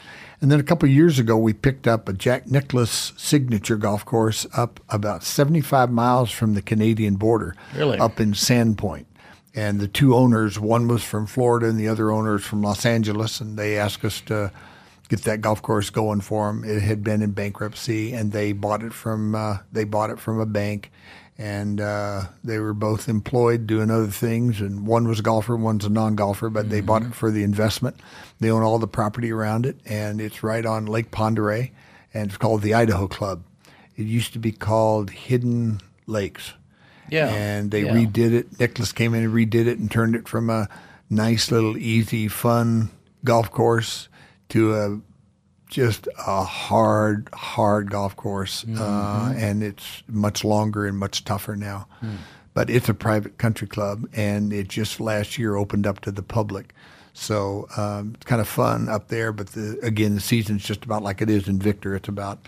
And 0.40 0.51
then 0.51 0.61
a 0.61 0.62
couple 0.62 0.87
of 0.88 0.94
years 0.94 1.18
ago, 1.18 1.37
we 1.38 1.53
picked 1.55 1.87
up 1.88 2.09
a 2.09 2.12
Jack 2.12 2.46
Nicklaus 2.46 3.12
signature 3.16 3.77
golf 3.77 4.05
course 4.05 4.46
up 4.55 4.81
about 4.90 5.22
75 5.25 5.90
miles 5.90 6.31
from 6.31 6.55
the 6.55 6.62
Canadian 6.62 7.16
border, 7.16 7.55
Really? 7.75 7.99
up 7.99 8.20
in 8.20 8.33
Sandpoint. 8.33 9.07
And 9.55 9.81
the 9.81 9.88
two 9.88 10.14
owners, 10.14 10.61
one 10.61 10.87
was 10.88 11.03
from 11.03 11.27
Florida 11.27 11.66
and 11.66 11.79
the 11.81 11.88
other 11.88 12.11
owner 12.12 12.37
is 12.37 12.44
from 12.44 12.61
Los 12.62 12.85
Angeles, 12.85 13.40
and 13.40 13.59
they 13.59 13.79
asked 13.79 14.05
us 14.05 14.20
to 14.22 14.53
get 15.09 15.22
that 15.22 15.40
golf 15.40 15.62
course 15.62 15.88
going 15.88 16.20
for 16.20 16.49
them. 16.49 16.62
It 16.64 16.83
had 16.83 17.03
been 17.03 17.22
in 17.22 17.31
bankruptcy, 17.31 18.12
and 18.12 18.33
they 18.33 18.53
bought 18.53 18.83
it 18.83 18.92
from 18.92 19.35
uh, 19.35 19.59
they 19.72 19.85
bought 19.85 20.11
it 20.11 20.18
from 20.20 20.38
a 20.40 20.44
bank, 20.46 20.92
and 21.38 21.81
uh, 21.81 22.22
they 22.42 22.59
were 22.59 22.75
both 22.75 23.09
employed 23.09 23.66
doing 23.66 23.90
other 23.90 24.07
things. 24.09 24.61
And 24.61 24.87
one 24.87 25.07
was 25.07 25.20
a 25.20 25.22
golfer, 25.22 25.57
one's 25.57 25.85
a 25.85 25.90
non-golfer, 25.90 26.51
but 26.51 26.70
they 26.70 26.81
bought 26.81 27.03
it 27.03 27.14
for 27.14 27.31
the 27.31 27.42
investment. 27.42 27.96
They 28.40 28.51
own 28.51 28.62
all 28.62 28.79
the 28.79 28.88
property 28.88 29.31
around 29.31 29.66
it, 29.66 29.77
and 29.85 30.20
it's 30.20 30.42
right 30.42 30.64
on 30.64 30.87
Lake 30.87 31.09
Oreille, 31.18 31.68
and 32.14 32.29
it's 32.29 32.38
called 32.38 32.62
the 32.62 32.75
Idaho 32.75 33.07
Club. 33.07 33.42
It 33.96 34.07
used 34.07 34.33
to 34.35 34.38
be 34.38 34.53
called 34.53 35.11
Hidden 35.11 35.81
Lakes 36.07 36.55
yeah, 37.09 37.29
and 37.29 37.70
they 37.70 37.85
yeah. 37.85 37.92
redid 37.92 38.33
it. 38.33 38.59
Nicklaus 38.59 38.92
came 38.92 39.14
in 39.14 39.25
and 39.25 39.33
redid 39.33 39.66
it 39.66 39.79
and 39.79 39.90
turned 39.90 40.14
it 40.14 40.29
from 40.29 40.51
a 40.51 40.68
nice 41.11 41.51
little 41.51 41.77
easy, 41.77 42.29
fun 42.29 42.90
golf 43.25 43.51
course 43.51 44.09
to 44.51 44.75
a 44.75 45.01
just 45.68 46.09
a 46.26 46.44
hard, 46.44 47.29
hard 47.33 47.90
golf 47.90 48.16
course, 48.16 48.64
uh, 48.64 48.66
Mm-hmm. 48.68 49.38
and 49.38 49.62
it's 49.62 50.02
much 50.09 50.44
longer 50.44 50.87
and 50.87 50.96
much 50.98 51.24
tougher 51.24 51.57
now. 51.57 51.87
Hmm. 52.00 52.16
But 52.55 52.70
it's 52.70 52.88
a 52.88 52.94
private 52.94 53.37
country 53.38 53.66
club, 53.68 54.09
and 54.14 54.52
it 54.52 54.68
just 54.68 54.98
last 55.00 55.37
year 55.38 55.57
opened 55.57 55.87
up 55.87 56.00
to 56.00 56.11
the 56.11 56.22
public. 56.22 56.72
So 57.12 57.66
um, 57.76 58.12
it's 58.14 58.24
kind 58.24 58.40
of 58.40 58.48
fun 58.48 58.88
up 58.88 59.09
there. 59.09 59.33
But 59.33 59.48
the, 59.48 59.79
again, 59.83 60.14
the 60.14 60.20
season's 60.20 60.64
just 60.64 60.85
about 60.85 61.02
like 61.02 61.20
it 61.20 61.29
is 61.29 61.48
in 61.48 61.59
Victor. 61.59 61.94
It's 61.94 62.09
about 62.09 62.38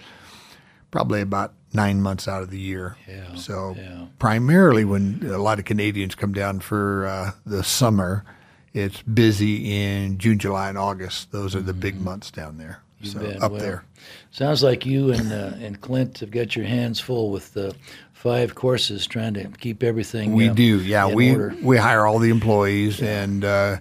probably 0.90 1.20
about 1.20 1.52
nine 1.74 2.00
months 2.00 2.26
out 2.26 2.42
of 2.42 2.48
the 2.50 2.58
year. 2.58 2.96
Yeah, 3.06 3.34
So 3.34 3.74
yeah. 3.76 4.06
primarily 4.18 4.84
when 4.86 5.20
a 5.30 5.36
lot 5.38 5.58
of 5.58 5.66
Canadians 5.66 6.14
come 6.14 6.32
down 6.32 6.60
for 6.60 7.06
uh, 7.06 7.30
the 7.44 7.62
summer, 7.62 8.24
it's 8.72 9.02
busy 9.02 9.70
in 9.82 10.16
June, 10.16 10.38
July, 10.38 10.70
and 10.70 10.78
August. 10.78 11.32
Those 11.32 11.54
are 11.54 11.60
the 11.60 11.74
big 11.74 12.00
months 12.00 12.30
down 12.30 12.56
there. 12.56 12.80
Mm-hmm. 13.02 13.04
You 13.04 13.10
so 13.10 13.20
bet. 13.20 13.42
up 13.42 13.52
Well, 13.52 13.60
there. 13.60 13.84
Sounds 14.30 14.62
like 14.62 14.84
you 14.86 15.12
and 15.12 15.32
uh, 15.32 15.52
and 15.60 15.80
Clint 15.80 16.18
have 16.18 16.30
got 16.30 16.56
your 16.56 16.66
hands 16.66 17.00
full 17.00 17.30
with 17.30 17.56
uh, 17.56 17.72
five 18.12 18.54
courses, 18.54 19.06
trying 19.06 19.34
to 19.34 19.48
keep 19.48 19.82
everything. 19.82 20.32
We 20.32 20.48
uh, 20.48 20.54
do, 20.54 20.80
yeah. 20.82 21.06
We 21.06 21.32
order. 21.32 21.54
we 21.62 21.76
hire 21.76 22.06
all 22.06 22.18
the 22.18 22.30
employees, 22.30 23.00
and 23.00 23.44
uh, 23.44 23.76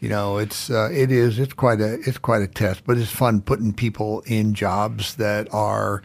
you 0.00 0.08
know 0.08 0.38
it's 0.38 0.70
uh, 0.70 0.90
it 0.92 1.10
is 1.10 1.38
it's 1.38 1.52
quite 1.52 1.80
a 1.80 1.94
it's 2.00 2.18
quite 2.18 2.42
a 2.42 2.48
test, 2.48 2.82
but 2.84 2.98
it's 2.98 3.10
fun 3.10 3.40
putting 3.40 3.72
people 3.72 4.22
in 4.26 4.54
jobs 4.54 5.14
that 5.16 5.52
are 5.52 6.02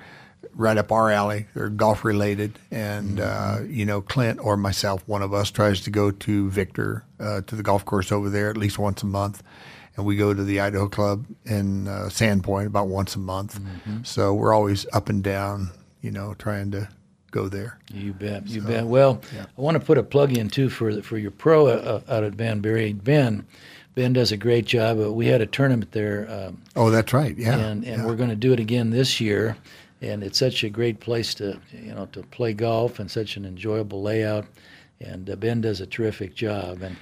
right 0.55 0.77
up 0.77 0.91
our 0.91 1.09
alley. 1.09 1.47
They're 1.53 1.69
golf 1.69 2.05
related, 2.05 2.59
and 2.69 3.19
uh, 3.19 3.59
you 3.67 3.85
know 3.85 4.01
Clint 4.01 4.39
or 4.41 4.57
myself, 4.57 5.03
one 5.07 5.21
of 5.21 5.33
us 5.33 5.51
tries 5.51 5.81
to 5.81 5.89
go 5.89 6.11
to 6.11 6.49
Victor 6.49 7.05
uh, 7.19 7.41
to 7.41 7.55
the 7.55 7.63
golf 7.63 7.85
course 7.85 8.11
over 8.11 8.29
there 8.29 8.49
at 8.49 8.57
least 8.57 8.77
once 8.79 9.03
a 9.03 9.07
month. 9.07 9.43
And 10.01 10.07
we 10.07 10.15
go 10.15 10.33
to 10.33 10.43
the 10.43 10.59
Idaho 10.59 10.89
Club 10.89 11.27
in 11.45 11.87
uh, 11.87 12.05
Sandpoint 12.09 12.65
about 12.65 12.87
once 12.87 13.15
a 13.15 13.19
month. 13.19 13.59
So 14.01 14.33
we're 14.33 14.51
always 14.51 14.87
up 14.93 15.09
and 15.09 15.23
down, 15.23 15.69
you 16.01 16.09
know, 16.09 16.33
trying 16.33 16.71
to 16.71 16.89
go 17.29 17.47
there. 17.47 17.77
You 17.93 18.11
bet, 18.13 18.47
you 18.47 18.61
bet. 18.61 18.87
Well, 18.87 19.21
I 19.55 19.61
want 19.61 19.75
to 19.79 19.85
put 19.85 19.99
a 19.99 20.03
plug 20.03 20.35
in 20.35 20.49
too 20.49 20.69
for 20.71 20.95
the- 20.95 21.03
for 21.03 21.19
your 21.19 21.29
pro 21.29 21.67
uh, 21.67 22.01
out 22.09 22.23
at 22.23 22.35
Banbury. 22.35 22.93
Ben, 22.93 23.45
Ben 23.93 24.11
does 24.13 24.31
a 24.31 24.37
great 24.37 24.65
job. 24.65 24.99
Uh, 24.99 25.13
we 25.13 25.27
had 25.27 25.39
a 25.39 25.45
tournament 25.45 25.91
there, 25.91 26.27
um, 26.31 26.57
Oh, 26.75 26.89
that's 26.89 27.13
right. 27.13 27.37
Yeah. 27.37 27.59
and 27.59 27.85
and 27.85 28.01
yeah. 28.01 28.05
we're 28.07 28.15
going 28.15 28.31
to 28.31 28.35
do 28.35 28.53
it 28.53 28.59
again 28.59 28.89
this 28.89 29.21
year. 29.21 29.55
And 30.01 30.23
it's 30.23 30.39
such 30.39 30.63
a 30.63 30.69
great 30.69 30.99
place 30.99 31.35
to 31.35 31.59
you 31.71 31.93
know 31.93 32.07
to 32.13 32.23
play 32.23 32.53
golf 32.53 32.97
and 32.99 33.11
such 33.11 33.37
an 33.37 33.45
enjoyable 33.45 34.01
layout. 34.01 34.47
And 34.99 35.29
uh, 35.29 35.35
Ben 35.35 35.61
does 35.61 35.79
a 35.79 35.85
terrific 35.85 36.33
job. 36.33 36.81
And 36.81 36.95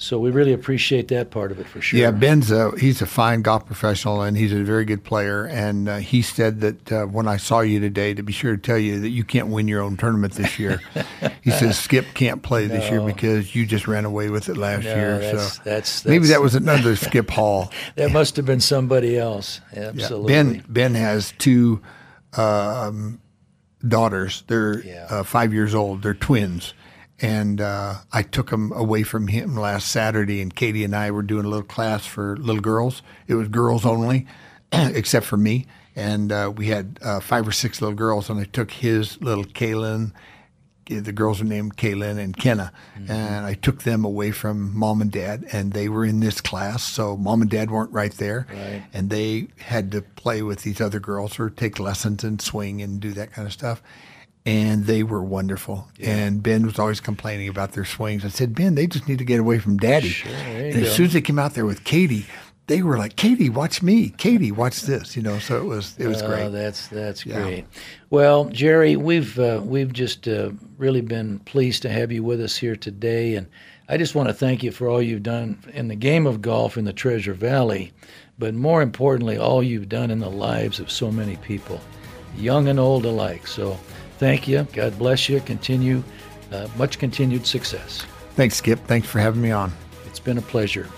So 0.00 0.20
we 0.20 0.30
really 0.30 0.52
appreciate 0.52 1.08
that 1.08 1.32
part 1.32 1.50
of 1.50 1.58
it 1.58 1.66
for 1.66 1.80
sure. 1.80 1.98
Yeah, 1.98 2.12
Ben's 2.12 2.52
a 2.52 2.70
he's 2.78 3.02
a 3.02 3.06
fine 3.06 3.42
golf 3.42 3.66
professional 3.66 4.22
and 4.22 4.36
he's 4.36 4.52
a 4.52 4.62
very 4.62 4.84
good 4.84 5.02
player. 5.02 5.44
And 5.46 5.88
uh, 5.88 5.96
he 5.96 6.22
said 6.22 6.60
that 6.60 6.92
uh, 6.92 7.06
when 7.06 7.26
I 7.26 7.36
saw 7.36 7.60
you 7.62 7.80
today, 7.80 8.14
to 8.14 8.22
be 8.22 8.32
sure 8.32 8.54
to 8.54 8.62
tell 8.62 8.78
you 8.78 9.00
that 9.00 9.08
you 9.08 9.24
can't 9.24 9.48
win 9.48 9.66
your 9.66 9.82
own 9.82 9.96
tournament 9.96 10.34
this 10.34 10.56
year. 10.56 10.80
he 11.42 11.50
says 11.50 11.76
Skip 11.80 12.06
can't 12.14 12.44
play 12.44 12.68
this 12.68 12.88
year 12.88 13.00
because 13.00 13.56
you 13.56 13.66
just 13.66 13.88
ran 13.88 14.04
away 14.04 14.30
with 14.30 14.48
it 14.48 14.56
last 14.56 14.84
No, 14.84 14.94
year. 14.94 15.18
that's- 15.18 15.30
so 15.56 15.62
that's- 15.64 15.64
that's, 15.64 16.04
maybe 16.04 16.28
that 16.28 16.40
was 16.40 16.54
another 16.54 16.94
Skip 16.94 17.28
Hall. 17.38 17.72
that 17.96 18.12
must 18.12 18.36
have 18.36 18.46
been 18.46 18.60
somebody 18.60 19.18
else. 19.18 19.60
Yeah. 19.74 19.88
Absolutely. 19.88 20.32
Ben 20.32 20.64
Ben 20.68 20.94
has 20.94 21.34
two 21.38 21.82
um, 22.36 23.20
daughters. 23.86 24.44
They're 24.46 24.80
Yeah. 24.80 25.06
uh, 25.10 25.22
five 25.24 25.52
years 25.52 25.74
old. 25.74 26.02
They're 26.02 26.14
twins. 26.14 26.72
And 27.20 27.60
uh, 27.60 27.94
I 28.12 28.22
took 28.22 28.50
them 28.50 28.72
away 28.72 29.02
from 29.02 29.26
him 29.28 29.56
last 29.56 29.88
Saturday, 29.88 30.40
and 30.40 30.54
Katie 30.54 30.84
and 30.84 30.94
I 30.94 31.10
were 31.10 31.22
doing 31.22 31.44
a 31.44 31.48
little 31.48 31.64
class 31.66 32.06
for 32.06 32.36
little 32.36 32.62
girls. 32.62 33.02
It 33.26 33.34
was 33.34 33.48
girls 33.48 33.84
only, 33.84 34.26
except 34.72 35.26
for 35.26 35.36
me. 35.36 35.66
And 35.96 36.30
uh, 36.30 36.52
we 36.56 36.66
had 36.68 36.98
uh, 37.02 37.18
five 37.18 37.48
or 37.48 37.50
six 37.52 37.80
little 37.82 37.96
girls, 37.96 38.30
and 38.30 38.38
I 38.38 38.44
took 38.44 38.70
his 38.70 39.20
little 39.20 39.44
Kaylin. 39.44 40.12
The 40.86 41.12
girls 41.12 41.40
were 41.40 41.44
named 41.44 41.76
Kaylin 41.76 42.18
and 42.18 42.34
Kenna, 42.34 42.72
and 43.08 43.44
I 43.44 43.52
took 43.54 43.82
them 43.82 44.06
away 44.06 44.30
from 44.30 44.74
mom 44.78 45.02
and 45.02 45.10
dad, 45.10 45.44
and 45.52 45.72
they 45.74 45.86
were 45.90 46.02
in 46.04 46.20
this 46.20 46.40
class. 46.40 46.82
So 46.82 47.14
mom 47.14 47.42
and 47.42 47.50
dad 47.50 47.70
weren't 47.70 47.92
right 47.92 48.12
there, 48.12 48.46
Right. 48.50 48.84
and 48.94 49.10
they 49.10 49.48
had 49.58 49.90
to 49.92 50.00
play 50.00 50.40
with 50.40 50.62
these 50.62 50.80
other 50.80 50.98
girls 50.98 51.38
or 51.38 51.50
take 51.50 51.78
lessons 51.78 52.24
and 52.24 52.40
swing 52.40 52.80
and 52.80 53.00
do 53.00 53.12
that 53.12 53.32
kind 53.32 53.44
of 53.46 53.52
stuff. 53.52 53.82
And 54.48 54.84
they 54.86 55.02
were 55.02 55.22
wonderful. 55.22 55.88
And 56.00 56.42
Ben 56.42 56.64
was 56.64 56.78
always 56.78 57.00
complaining 57.00 57.48
about 57.48 57.72
their 57.72 57.84
swings. 57.84 58.24
I 58.24 58.28
said, 58.28 58.54
Ben, 58.54 58.74
they 58.76 58.86
just 58.86 59.06
need 59.08 59.18
to 59.18 59.24
get 59.24 59.40
away 59.40 59.58
from 59.58 59.76
daddy. 59.76 60.08
you 60.08 60.30
and 60.30 60.74
go. 60.74 60.80
as 60.80 60.94
soon 60.94 61.06
as 61.06 61.12
they 61.12 61.20
came 61.20 61.38
out 61.38 61.54
there 61.54 61.66
with 61.66 61.84
Katie, 61.84 62.24
they 62.66 62.82
were 62.82 62.96
like, 62.96 63.16
Katie, 63.16 63.50
watch 63.50 63.82
me. 63.82 64.08
Katie, 64.10 64.50
watch 64.52 64.82
this. 64.82 65.16
You 65.16 65.22
know, 65.22 65.38
so 65.38 65.58
it 65.58 65.64
was 65.64 65.94
it 65.98 66.06
was 66.06 66.22
Oh, 66.22 66.28
great. 66.28 66.48
that's 66.52 66.86
that's 66.88 67.26
Yeah. 67.26 67.42
great. 67.42 67.64
Well, 68.10 68.46
Jerry, 68.46 68.96
we've 68.96 69.38
uh, 69.38 69.60
we've 69.64 69.92
just 69.92 70.26
uh, 70.26 70.50
really 70.78 71.00
been 71.02 71.40
pleased 71.40 71.82
to 71.82 71.90
have 71.90 72.10
you 72.12 72.22
with 72.22 72.40
us 72.40 72.56
here 72.56 72.76
today, 72.76 73.34
and 73.36 73.46
I 73.88 73.96
just 73.98 74.14
want 74.14 74.28
to 74.28 74.34
thank 74.34 74.62
you 74.62 74.70
for 74.70 74.88
all 74.88 75.02
you've 75.02 75.22
done 75.22 75.58
in 75.74 75.88
the 75.88 75.96
game 75.96 76.26
of 76.26 76.40
golf 76.42 76.76
in 76.78 76.84
the 76.84 76.92
Treasure 76.92 77.34
Valley, 77.34 77.92
but 78.38 78.54
more 78.54 78.80
importantly, 78.82 79.36
all 79.38 79.62
you've 79.62 79.88
done 79.88 80.10
in 80.10 80.20
the 80.20 80.30
lives 80.30 80.78
of 80.80 80.90
so 80.90 81.10
many 81.10 81.36
people, 81.36 81.80
young 82.36 82.68
and 82.68 82.78
old 82.78 83.04
alike. 83.06 83.46
So, 83.46 83.78
thank 84.18 84.46
you. 84.46 84.66
God 84.72 84.98
bless 84.98 85.28
you. 85.28 85.40
Continue 85.40 86.02
uh, 86.52 86.68
much 86.76 86.98
continued 86.98 87.46
success. 87.46 88.04
Thanks, 88.34 88.56
Skip. 88.56 88.78
Thanks 88.86 89.08
for 89.08 89.18
having 89.18 89.42
me 89.42 89.50
on. 89.50 89.72
It's 90.06 90.20
been 90.20 90.38
a 90.38 90.42
pleasure. 90.42 90.88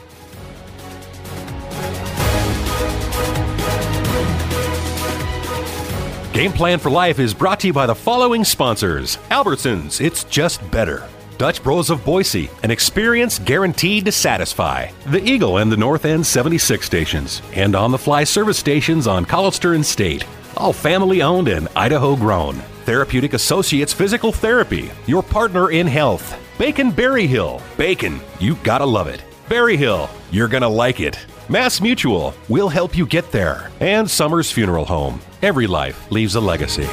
Game 6.33 6.53
Plan 6.53 6.79
for 6.79 6.91
Life 6.91 7.19
is 7.19 7.35
brought 7.35 7.61
to 7.61 7.67
you 7.67 7.73
by 7.73 7.87
the 7.87 7.95
following 7.95 8.45
sponsors 8.45 9.17
Albertsons, 9.31 10.01
it's 10.01 10.25
just 10.25 10.69
better. 10.71 11.07
Dutch 11.39 11.63
Bros 11.63 11.91
of 11.91 12.05
Boise, 12.05 12.51
an 12.63 12.71
experience 12.71 13.39
guaranteed 13.39 14.05
to 14.05 14.13
satisfy. 14.13 14.91
The 15.07 15.23
Eagle 15.23 15.57
and 15.57 15.73
the 15.73 15.77
North 15.77 16.05
End 16.05 16.25
76 16.25 16.85
stations, 16.85 17.43
and 17.55 17.75
on 17.75 17.91
the 17.91 17.99
fly 17.99 18.25
service 18.25 18.59
stations 18.59 19.07
on 19.07 19.25
Collister 19.25 19.75
and 19.75 19.85
State. 19.85 20.25
All 20.57 20.73
family 20.73 21.23
owned 21.23 21.49
and 21.49 21.67
Idaho 21.75 22.15
grown. 22.15 22.63
Therapeutic 22.85 23.35
Associates 23.35 23.93
Physical 23.93 24.33
Therapy, 24.33 24.91
your 25.07 25.23
partner 25.23 25.71
in 25.71 25.87
health. 25.87 26.37
Bacon 26.59 26.91
Berry 26.91 27.27
Hill. 27.27 27.61
Bacon, 27.77 28.21
you 28.39 28.55
gotta 28.57 28.85
love 28.85 29.07
it. 29.07 29.23
Berry 29.49 29.77
Hill, 29.77 30.09
you're 30.31 30.49
gonna 30.49 30.69
like 30.69 31.01
it. 31.01 31.19
Mass 31.49 31.81
Mutual, 31.81 32.35
we'll 32.49 32.69
help 32.69 32.97
you 32.97 33.07
get 33.07 33.31
there. 33.33 33.71
And 33.81 34.09
Summers 34.09 34.51
Funeral 34.51 34.85
Home. 34.85 35.21
Every 35.43 35.67
life 35.67 36.11
leaves 36.11 36.35
a 36.35 36.41
legacy. 36.41 36.87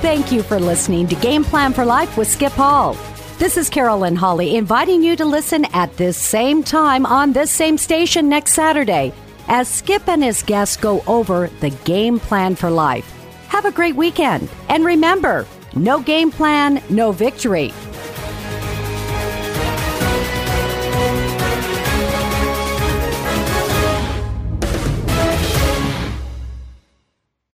Thank 0.00 0.32
you 0.32 0.42
for 0.42 0.58
listening 0.58 1.06
to 1.08 1.14
Game 1.16 1.44
Plan 1.44 1.72
for 1.72 1.84
Life 1.84 2.16
with 2.16 2.28
Skip 2.28 2.52
Hall. 2.52 2.96
This 3.38 3.56
is 3.56 3.70
Carolyn 3.70 4.16
Hawley 4.16 4.56
inviting 4.56 5.02
you 5.02 5.16
to 5.16 5.24
listen 5.24 5.64
at 5.72 5.96
this 5.96 6.16
same 6.16 6.62
time 6.62 7.06
on 7.06 7.32
this 7.32 7.50
same 7.50 7.78
station 7.78 8.28
next 8.28 8.52
Saturday 8.52 9.12
as 9.48 9.68
Skip 9.68 10.08
and 10.08 10.22
his 10.22 10.42
guests 10.42 10.76
go 10.76 11.02
over 11.06 11.48
the 11.60 11.70
game 11.70 12.18
plan 12.18 12.54
for 12.54 12.70
life. 12.70 13.10
Have 13.48 13.64
a 13.64 13.72
great 13.72 13.96
weekend. 13.96 14.48
And 14.68 14.84
remember, 14.84 15.46
no 15.74 16.00
game 16.00 16.30
plan, 16.30 16.82
no 16.90 17.12
victory. 17.12 17.72